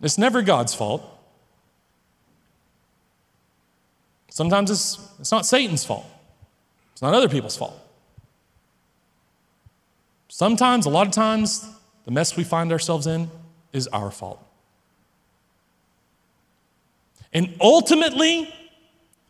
[0.00, 1.02] It's never God's fault.
[4.30, 6.06] Sometimes it's, it's not Satan's fault,
[6.92, 7.76] it's not other people's fault.
[10.28, 11.68] Sometimes, a lot of times,
[12.04, 13.28] the mess we find ourselves in
[13.72, 14.40] is our fault.
[17.32, 18.52] And ultimately,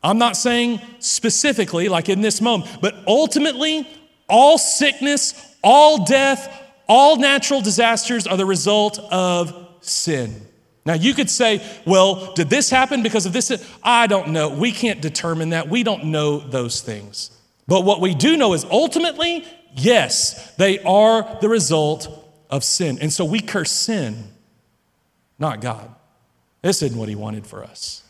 [0.03, 3.89] I'm not saying specifically, like in this moment, but ultimately,
[4.29, 10.43] all sickness, all death, all natural disasters are the result of sin.
[10.87, 13.51] Now, you could say, well, did this happen because of this?
[13.83, 14.49] I don't know.
[14.49, 15.69] We can't determine that.
[15.69, 17.31] We don't know those things.
[17.67, 22.09] But what we do know is ultimately, yes, they are the result
[22.49, 22.99] of sin.
[23.03, 24.33] And so we curse sin,
[25.39, 25.95] not God.
[26.69, 28.03] This isn't what he wanted for us.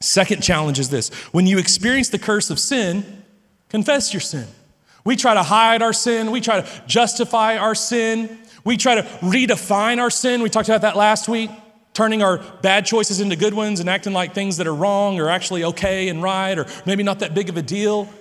[0.00, 3.22] Second challenge is this when you experience the curse of sin,
[3.68, 4.48] confess your sin.
[5.04, 9.02] We try to hide our sin, we try to justify our sin, we try to
[9.20, 10.42] redefine our sin.
[10.42, 11.50] We talked about that last week,
[11.94, 15.28] turning our bad choices into good ones and acting like things that are wrong are
[15.28, 18.12] actually okay and right or maybe not that big of a deal.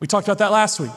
[0.00, 0.92] We talked about that last week.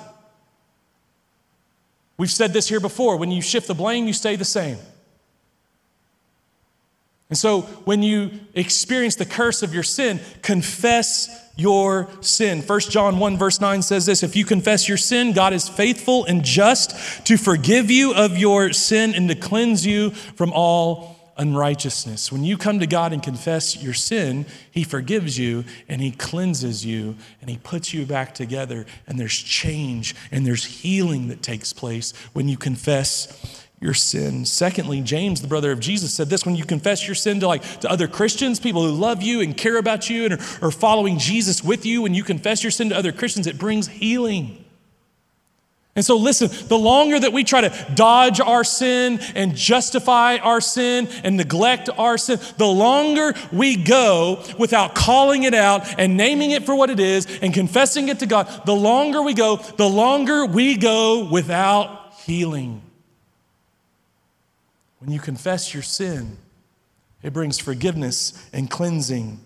[2.17, 4.79] We've said this here before when you shift the blame, you stay the same.
[7.29, 12.61] And so when you experience the curse of your sin, confess your sin.
[12.61, 16.25] 1 John 1, verse 9 says this If you confess your sin, God is faithful
[16.25, 22.31] and just to forgive you of your sin and to cleanse you from all unrighteousness.
[22.31, 26.85] When you come to God and confess your sin, He forgives you and He cleanses
[26.85, 28.87] you and He puts you back together.
[29.05, 34.45] And there's change and there's healing that takes place when you confess your sin.
[34.45, 37.79] Secondly, James, the brother of Jesus, said this when you confess your sin to like
[37.79, 41.17] to other Christians, people who love you and care about you and are, are following
[41.17, 44.65] Jesus with you, when you confess your sin to other Christians, it brings healing.
[45.95, 50.61] And so, listen, the longer that we try to dodge our sin and justify our
[50.61, 56.51] sin and neglect our sin, the longer we go without calling it out and naming
[56.51, 59.89] it for what it is and confessing it to God, the longer we go, the
[59.89, 62.81] longer we go without healing.
[64.99, 66.37] When you confess your sin,
[67.23, 69.39] it brings forgiveness and cleansing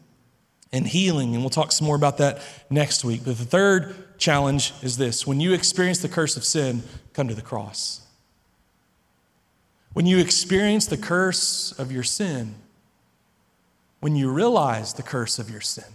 [0.72, 1.34] and healing.
[1.34, 3.22] And we'll talk some more about that next week.
[3.24, 6.84] But the third challenge is this when you experience the curse of sin,
[7.14, 8.01] come to the cross.
[9.93, 12.56] When you experience the curse of your sin,
[13.99, 15.86] when you realize the curse of your sin,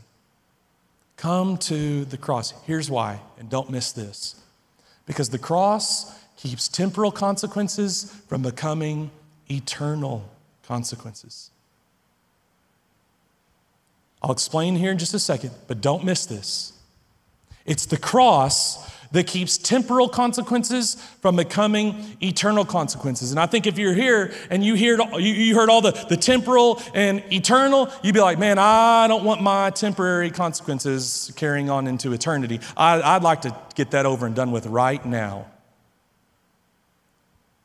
[1.17, 2.55] come to the cross.
[2.65, 4.41] Here's why, and don't miss this
[5.05, 9.11] because the cross keeps temporal consequences from becoming
[9.51, 10.29] eternal
[10.67, 11.51] consequences.
[14.23, 16.73] I'll explain here in just a second, but don't miss this.
[17.65, 23.31] It's the cross that keeps temporal consequences from becoming eternal consequences.
[23.31, 26.83] And I think if you're here and you heard, you heard all the, the temporal
[26.95, 32.13] and eternal, you'd be like, man, I don't want my temporary consequences carrying on into
[32.13, 32.61] eternity.
[32.77, 35.47] I, I'd like to get that over and done with right now.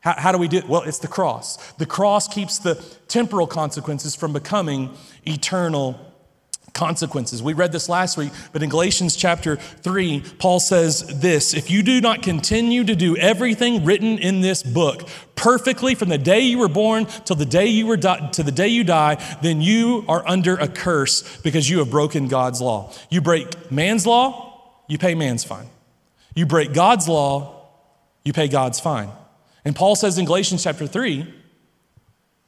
[0.03, 0.67] How, how do we do it?
[0.67, 1.55] Well, it's the cross.
[1.73, 2.75] The cross keeps the
[3.07, 4.95] temporal consequences from becoming
[5.25, 5.97] eternal
[6.73, 7.41] consequences.
[7.41, 11.83] We read this last week, but in Galatians chapter 3, Paul says this If you
[11.83, 16.57] do not continue to do everything written in this book perfectly from the day you
[16.57, 20.03] were born till the day you were di- to the day you die, then you
[20.09, 22.91] are under a curse because you have broken God's law.
[23.09, 25.67] You break man's law, you pay man's fine.
[26.35, 27.69] You break God's law,
[28.25, 29.09] you pay God's fine.
[29.65, 31.31] And Paul says in Galatians chapter 3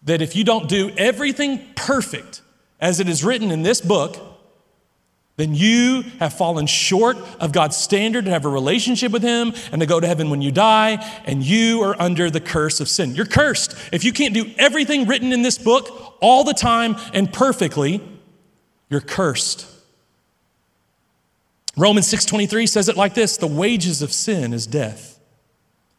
[0.04, 2.42] that if you don't do everything perfect
[2.80, 4.18] as it is written in this book,
[5.38, 9.82] then you have fallen short of God's standard to have a relationship with Him and
[9.82, 10.94] to go to heaven when you die,
[11.26, 13.16] and you are under the curse of sin.
[13.16, 13.76] You're cursed.
[13.92, 18.02] If you can't do everything written in this book all the time and perfectly,
[18.90, 19.68] you're cursed.
[21.76, 25.15] Romans 6:23 says it like this, the wages of sin is death.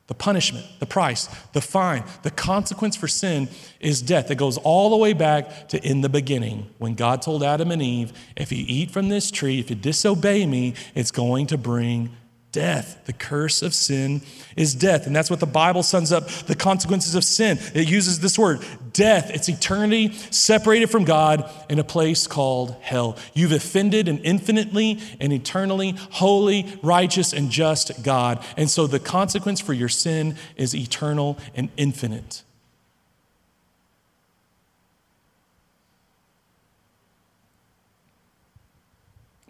[0.06, 3.48] The punishment, the price, the fine, the consequence for sin
[3.80, 4.30] is death.
[4.30, 7.82] It goes all the way back to in the beginning when God told Adam and
[7.82, 12.10] Eve, if you eat from this tree, if you disobey me, it's going to bring
[12.56, 13.04] death.
[13.04, 14.22] The curse of sin
[14.56, 15.06] is death.
[15.06, 17.58] And that's what the Bible sums up the consequences of sin.
[17.74, 19.28] It uses this word, death.
[19.28, 23.18] It's eternity separated from God in a place called hell.
[23.34, 28.42] You've offended an infinitely and eternally holy, righteous, and just God.
[28.56, 32.42] And so the consequence for your sin is eternal and infinite.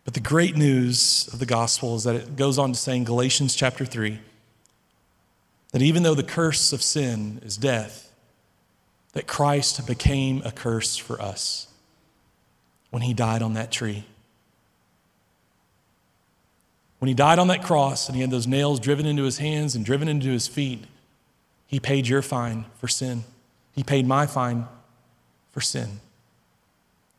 [0.07, 3.05] But the great news of the gospel is that it goes on to say in
[3.05, 4.21] Galatians chapter 3
[5.73, 8.15] that even though the curse of sin is death,
[9.15, 11.67] that Christ became a curse for us
[12.91, 14.05] when he died on that tree.
[17.01, 19.75] When he died on that cross and he had those nails driven into his hands
[19.75, 20.85] and driven into his feet,
[21.67, 23.25] he paid your fine for sin.
[23.75, 24.67] He paid my fine
[25.51, 26.01] for sin.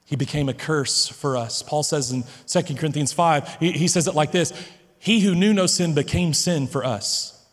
[0.08, 1.62] He became a curse for us.
[1.62, 4.54] Paul says in 2 Corinthians 5, he, he says it like this
[4.98, 7.46] He who knew no sin became sin for us,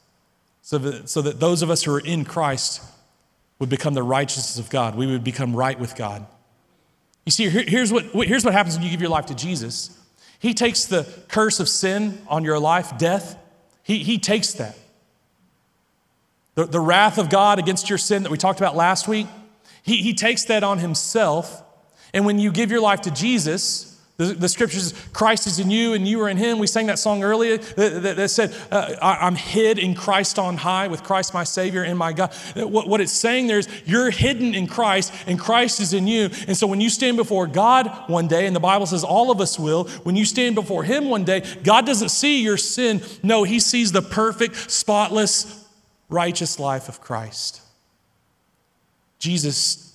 [0.62, 2.80] so that, so that those of us who are in Christ
[3.58, 4.94] would become the righteousness of God.
[4.94, 6.24] We would become right with God.
[7.24, 9.90] You see, here, here's, what, here's what happens when you give your life to Jesus
[10.38, 13.36] He takes the curse of sin on your life, death,
[13.82, 14.78] He, he takes that.
[16.54, 19.26] The, the wrath of God against your sin that we talked about last week,
[19.82, 21.62] he, he takes that on Himself
[22.14, 25.94] and when you give your life to Jesus, the, the scriptures, Christ is in you
[25.94, 26.60] and you are in him.
[26.60, 30.56] We sang that song earlier that, that, that said, uh, I'm hid in Christ on
[30.56, 32.32] high with Christ my Savior and my God.
[32.54, 36.30] What, what it's saying there is you're hidden in Christ and Christ is in you.
[36.46, 39.40] And so when you stand before God one day, and the Bible says all of
[39.40, 43.02] us will, when you stand before him one day, God doesn't see your sin.
[43.24, 45.66] No, he sees the perfect, spotless,
[46.08, 47.62] righteous life of Christ.
[49.18, 49.93] Jesus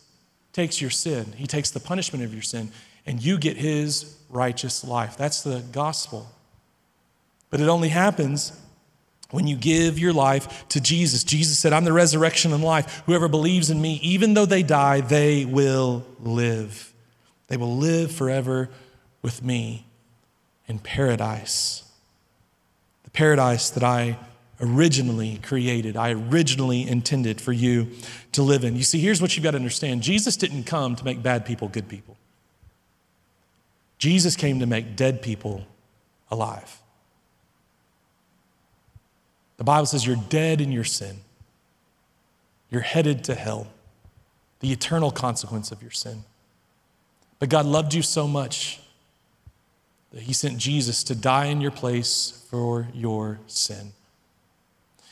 [0.53, 2.71] takes your sin, He takes the punishment of your sin,
[3.05, 5.17] and you get His righteous life.
[5.17, 6.29] That's the gospel.
[7.49, 8.53] But it only happens
[9.31, 11.23] when you give your life to Jesus.
[11.23, 13.03] Jesus said, I'm the resurrection and life.
[13.05, 16.93] Whoever believes in me, even though they die, they will live.
[17.47, 18.69] They will live forever
[19.21, 19.85] with me
[20.67, 21.83] in paradise.
[23.03, 24.17] The paradise that I
[24.61, 27.87] originally created, I originally intended for you
[28.33, 28.75] to live in.
[28.75, 31.67] You see, here's what you've got to understand Jesus didn't come to make bad people
[31.67, 32.17] good people,
[33.97, 35.65] Jesus came to make dead people
[36.29, 36.79] alive.
[39.57, 41.17] The Bible says you're dead in your sin,
[42.69, 43.67] you're headed to hell,
[44.61, 46.23] the eternal consequence of your sin.
[47.39, 48.81] But God loved you so much
[50.11, 53.93] that He sent Jesus to die in your place for your sin.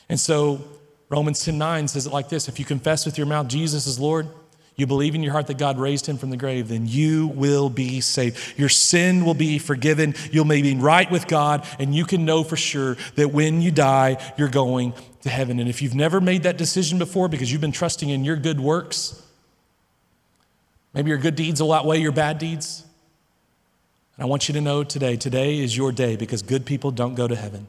[0.08, 0.64] And so
[1.08, 3.98] Romans 10 9 says it like this If you confess with your mouth Jesus is
[3.98, 4.28] Lord,
[4.78, 7.68] you believe in your heart that God raised him from the grave, then you will
[7.68, 8.56] be saved.
[8.56, 10.14] Your sin will be forgiven.
[10.30, 14.18] You'll be right with God, and you can know for sure that when you die,
[14.38, 15.58] you're going to heaven.
[15.58, 18.60] And if you've never made that decision before because you've been trusting in your good
[18.60, 19.20] works,
[20.94, 22.84] maybe your good deeds will outweigh your bad deeds.
[24.16, 27.16] And I want you to know today, today is your day because good people don't
[27.16, 27.66] go to heaven,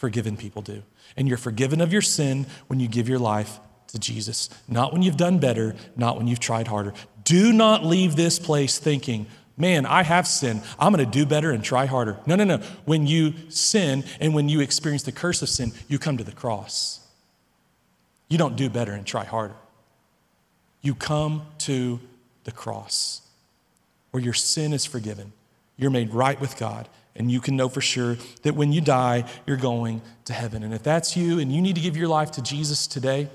[0.00, 0.82] forgiven people do.
[1.14, 5.02] And you're forgiven of your sin when you give your life to Jesus, not when
[5.02, 6.94] you've done better, not when you've tried harder.
[7.22, 9.26] Do not leave this place thinking,
[9.58, 10.62] man, I have sinned.
[10.78, 12.18] I'm going to do better and try harder.
[12.24, 12.58] No, no, no.
[12.86, 16.32] When you sin and when you experience the curse of sin, you come to the
[16.32, 17.00] cross.
[18.28, 19.56] You don't do better and try harder.
[20.80, 22.00] You come to
[22.44, 23.20] the cross
[24.12, 25.34] where your sin is forgiven.
[25.76, 26.88] You're made right with God.
[27.16, 30.62] And you can know for sure that when you die, you're going to heaven.
[30.62, 33.28] And if that's you and you need to give your life to Jesus today,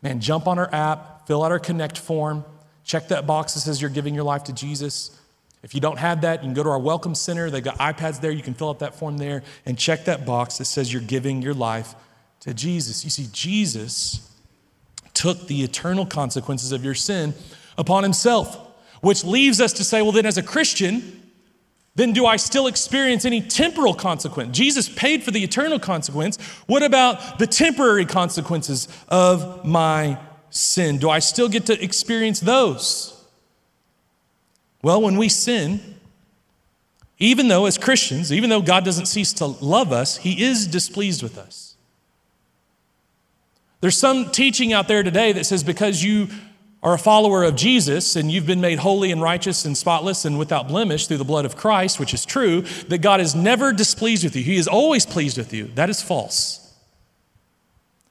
[0.00, 2.44] man, jump on our app, fill out our Connect form,
[2.84, 5.18] check that box that says you're giving your life to Jesus.
[5.62, 7.50] If you don't have that, you can go to our Welcome Center.
[7.50, 8.30] They've got iPads there.
[8.30, 11.42] You can fill out that form there and check that box that says you're giving
[11.42, 11.94] your life
[12.40, 13.02] to Jesus.
[13.02, 14.30] You see, Jesus
[15.14, 17.32] took the eternal consequences of your sin
[17.78, 18.58] upon himself,
[19.00, 21.23] which leaves us to say, well, then as a Christian,
[21.96, 24.56] then do I still experience any temporal consequence?
[24.56, 26.38] Jesus paid for the eternal consequence.
[26.66, 30.18] What about the temporary consequences of my
[30.50, 30.98] sin?
[30.98, 33.10] Do I still get to experience those?
[34.82, 35.80] Well, when we sin,
[37.18, 41.22] even though as Christians, even though God doesn't cease to love us, He is displeased
[41.22, 41.76] with us.
[43.80, 46.28] There's some teaching out there today that says because you
[46.84, 50.38] are a follower of Jesus and you've been made holy and righteous and spotless and
[50.38, 54.22] without blemish through the blood of Christ, which is true, that God is never displeased
[54.22, 54.42] with you.
[54.42, 55.68] He is always pleased with you.
[55.76, 56.60] That is false.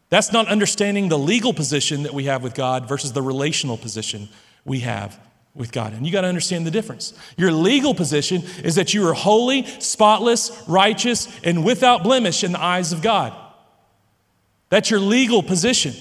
[0.10, 4.28] That's not understanding the legal position that we have with God versus the relational position
[4.66, 5.20] we have
[5.54, 5.94] with God.
[5.94, 7.14] And you got to understand the difference.
[7.38, 12.62] Your legal position is that you are holy, spotless, righteous, and without blemish in the
[12.62, 13.34] eyes of God.
[14.70, 15.94] That's your legal position.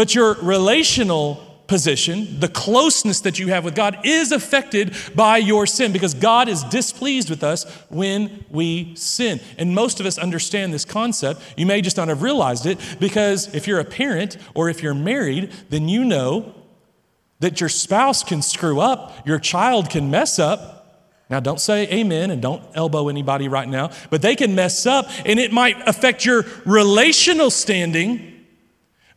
[0.00, 1.34] But your relational
[1.66, 6.48] position, the closeness that you have with God, is affected by your sin because God
[6.48, 9.40] is displeased with us when we sin.
[9.58, 11.42] And most of us understand this concept.
[11.54, 14.94] You may just not have realized it because if you're a parent or if you're
[14.94, 16.54] married, then you know
[17.40, 21.12] that your spouse can screw up, your child can mess up.
[21.28, 25.10] Now, don't say amen and don't elbow anybody right now, but they can mess up
[25.26, 28.29] and it might affect your relational standing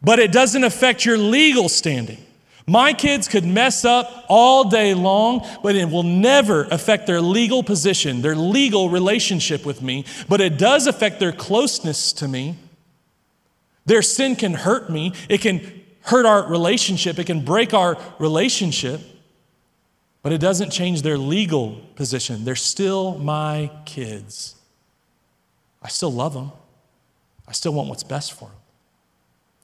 [0.03, 2.23] but it doesn't affect your legal standing.
[2.65, 7.61] My kids could mess up all day long, but it will never affect their legal
[7.61, 12.55] position, their legal relationship with me, but it does affect their closeness to me.
[13.85, 19.01] Their sin can hurt me, it can hurt our relationship, it can break our relationship,
[20.21, 22.45] but it doesn't change their legal position.
[22.45, 24.55] They're still my kids.
[25.81, 26.53] I still love them,
[27.45, 28.62] I still want what's best for them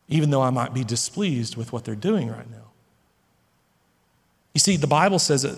[0.10, 2.58] even though I might be displeased with what they're doing right now.
[4.54, 5.58] You see, the Bible says it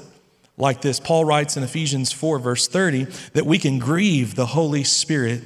[0.58, 1.00] like this.
[1.00, 5.42] Paul writes in Ephesians 4, verse 30, that we can grieve the Holy Spirit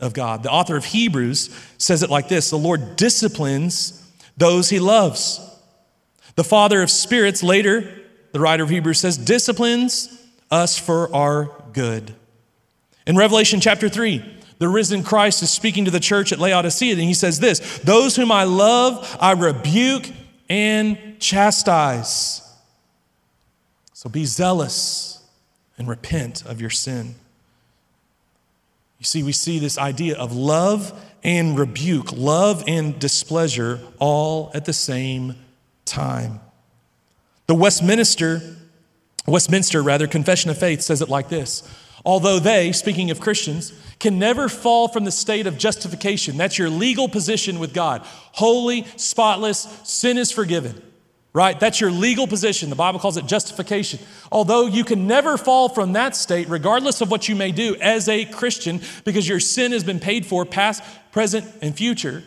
[0.00, 0.42] of God.
[0.42, 3.98] The author of Hebrews says it like this The Lord disciplines
[4.36, 5.40] those he loves.
[6.34, 7.86] The Father of spirits, later,
[8.32, 10.18] the writer of Hebrews says, disciplines
[10.50, 12.14] us for our good.
[13.06, 17.02] In Revelation chapter 3, the risen Christ is speaking to the church at Laodicea, and
[17.02, 20.08] he says this Those whom I love, I rebuke
[20.48, 22.48] and chastise.
[23.92, 25.20] So be zealous
[25.76, 27.16] and repent of your sin.
[29.00, 30.92] You see, we see this idea of love
[31.24, 35.34] and rebuke, love and displeasure all at the same
[35.84, 36.38] time.
[37.48, 38.40] The Westminster,
[39.26, 41.68] Westminster rather, Confession of Faith says it like this
[42.04, 46.36] Although they, speaking of Christians, can never fall from the state of justification.
[46.36, 48.02] That's your legal position with God.
[48.32, 50.82] Holy, spotless, sin is forgiven,
[51.32, 51.58] right?
[51.58, 52.70] That's your legal position.
[52.70, 54.00] The Bible calls it justification.
[54.32, 58.08] Although you can never fall from that state, regardless of what you may do as
[58.08, 60.82] a Christian, because your sin has been paid for, past,
[61.12, 62.24] present, and future.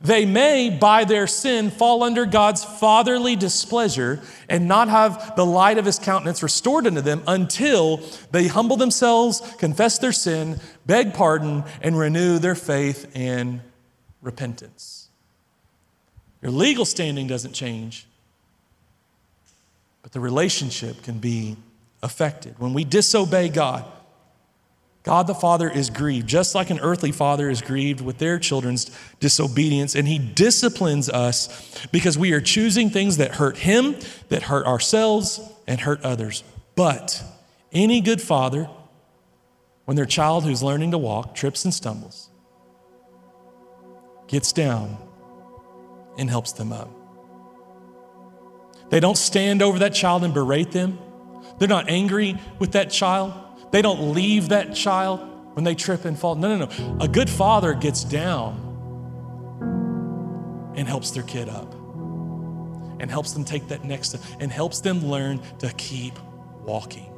[0.00, 5.78] They may, by their sin, fall under God's fatherly displeasure and not have the light
[5.78, 11.64] of his countenance restored unto them until they humble themselves, confess their sin, beg pardon,
[11.80, 13.62] and renew their faith in
[14.20, 15.08] repentance.
[16.42, 18.06] Your legal standing doesn't change,
[20.02, 21.56] but the relationship can be
[22.02, 22.58] affected.
[22.58, 23.84] When we disobey God,
[25.06, 28.90] God the Father is grieved, just like an earthly father is grieved with their children's
[29.20, 33.94] disobedience, and He disciplines us because we are choosing things that hurt Him,
[34.30, 36.42] that hurt ourselves, and hurt others.
[36.74, 37.22] But
[37.70, 38.68] any good father,
[39.84, 42.28] when their child who's learning to walk trips and stumbles,
[44.26, 44.98] gets down
[46.18, 46.90] and helps them up.
[48.90, 50.98] They don't stand over that child and berate them.
[51.60, 53.45] They're not angry with that child.
[53.76, 55.20] They don't leave that child
[55.54, 56.34] when they trip and fall.
[56.34, 56.96] No, no, no.
[56.98, 58.54] A good father gets down
[60.74, 61.74] and helps their kid up.
[62.98, 66.14] and helps them take that next step and helps them learn to keep
[66.64, 67.12] walking.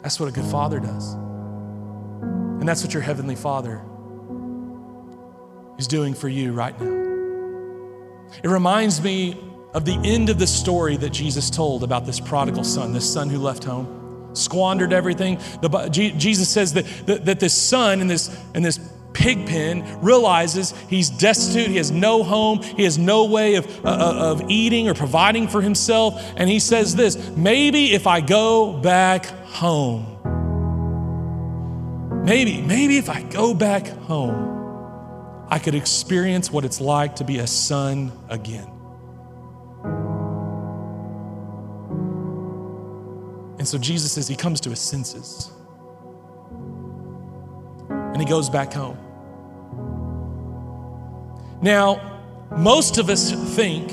[0.00, 1.12] That's what a good father does.
[1.12, 3.82] And that's what your heavenly father
[5.78, 8.30] is doing for you right now.
[8.42, 9.38] It reminds me
[9.74, 13.28] of the end of the story that Jesus told about this prodigal son, this son
[13.28, 14.04] who left home,
[14.36, 15.38] squandered everything.
[15.62, 18.78] The, Jesus says that, that, that this son in this, in this
[19.16, 23.88] pig pen realizes he's destitute, he has no home, he has no way of, uh,
[23.88, 26.22] uh, of eating or providing for himself.
[26.36, 30.04] And he says this maybe if I go back home,
[32.24, 37.38] maybe, maybe if I go back home, I could experience what it's like to be
[37.38, 38.75] a son again.
[43.66, 45.50] And so Jesus says he comes to his senses
[47.90, 48.96] and he goes back home.
[51.60, 52.22] Now,
[52.56, 53.90] most of us think,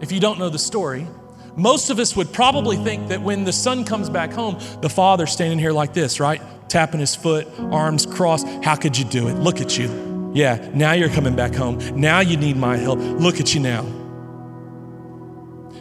[0.00, 1.08] if you don't know the story,
[1.56, 5.32] most of us would probably think that when the son comes back home, the father's
[5.32, 6.40] standing here like this, right?
[6.68, 8.46] Tapping his foot, arms crossed.
[8.62, 9.34] How could you do it?
[9.34, 10.30] Look at you.
[10.32, 11.78] Yeah, now you're coming back home.
[12.00, 13.00] Now you need my help.
[13.00, 13.84] Look at you now.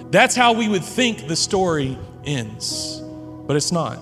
[0.10, 3.01] That's how we would think the story ends,
[3.47, 3.95] but it's not.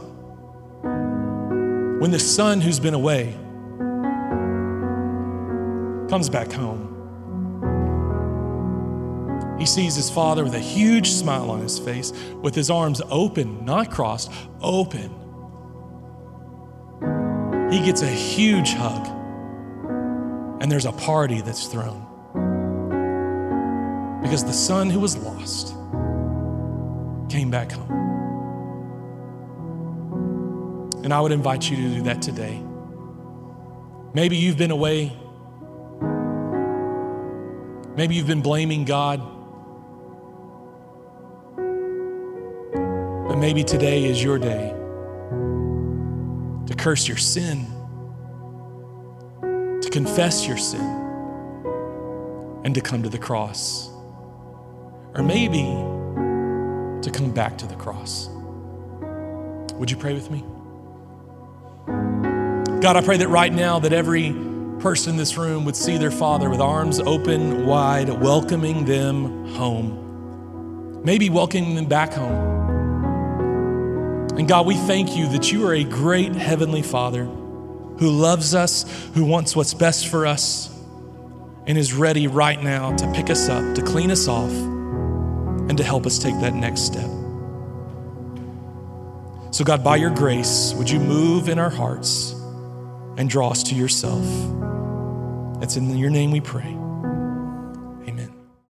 [2.02, 3.34] When the son who's been away
[6.10, 6.92] comes back home.
[9.60, 12.12] He sees his father with a huge smile on his face,
[12.42, 15.10] with his arms open, not crossed, open.
[17.72, 19.08] He gets a huge hug,
[20.62, 22.02] and there's a party that's thrown.
[24.22, 25.74] Because the son who was lost
[27.30, 28.05] came back home.
[31.06, 32.62] And I would invite you to do that today.
[34.14, 35.16] Maybe you've been away
[37.98, 39.22] Maybe you've been blaming God.
[43.28, 44.74] But maybe today is your day
[46.68, 47.66] to curse your sin,
[49.42, 50.82] to confess your sin,
[52.66, 53.90] and to come to the cross.
[55.14, 55.64] Or maybe
[57.02, 58.28] to come back to the cross.
[59.76, 60.44] Would you pray with me?
[62.82, 64.34] God, I pray that right now that every
[64.80, 71.02] person in this room would see their father with arms open wide, welcoming them home,
[71.04, 72.54] maybe welcoming them back home.
[74.38, 78.86] And God, we thank you that you are a great heavenly father who loves us,
[79.14, 80.70] who wants what's best for us,
[81.66, 85.84] and is ready right now to pick us up, to clean us off, and to
[85.84, 87.10] help us take that next step.
[89.52, 92.35] So, God, by your grace, would you move in our hearts
[93.18, 94.26] and draw us to yourself?
[95.62, 96.85] It's in your name we pray.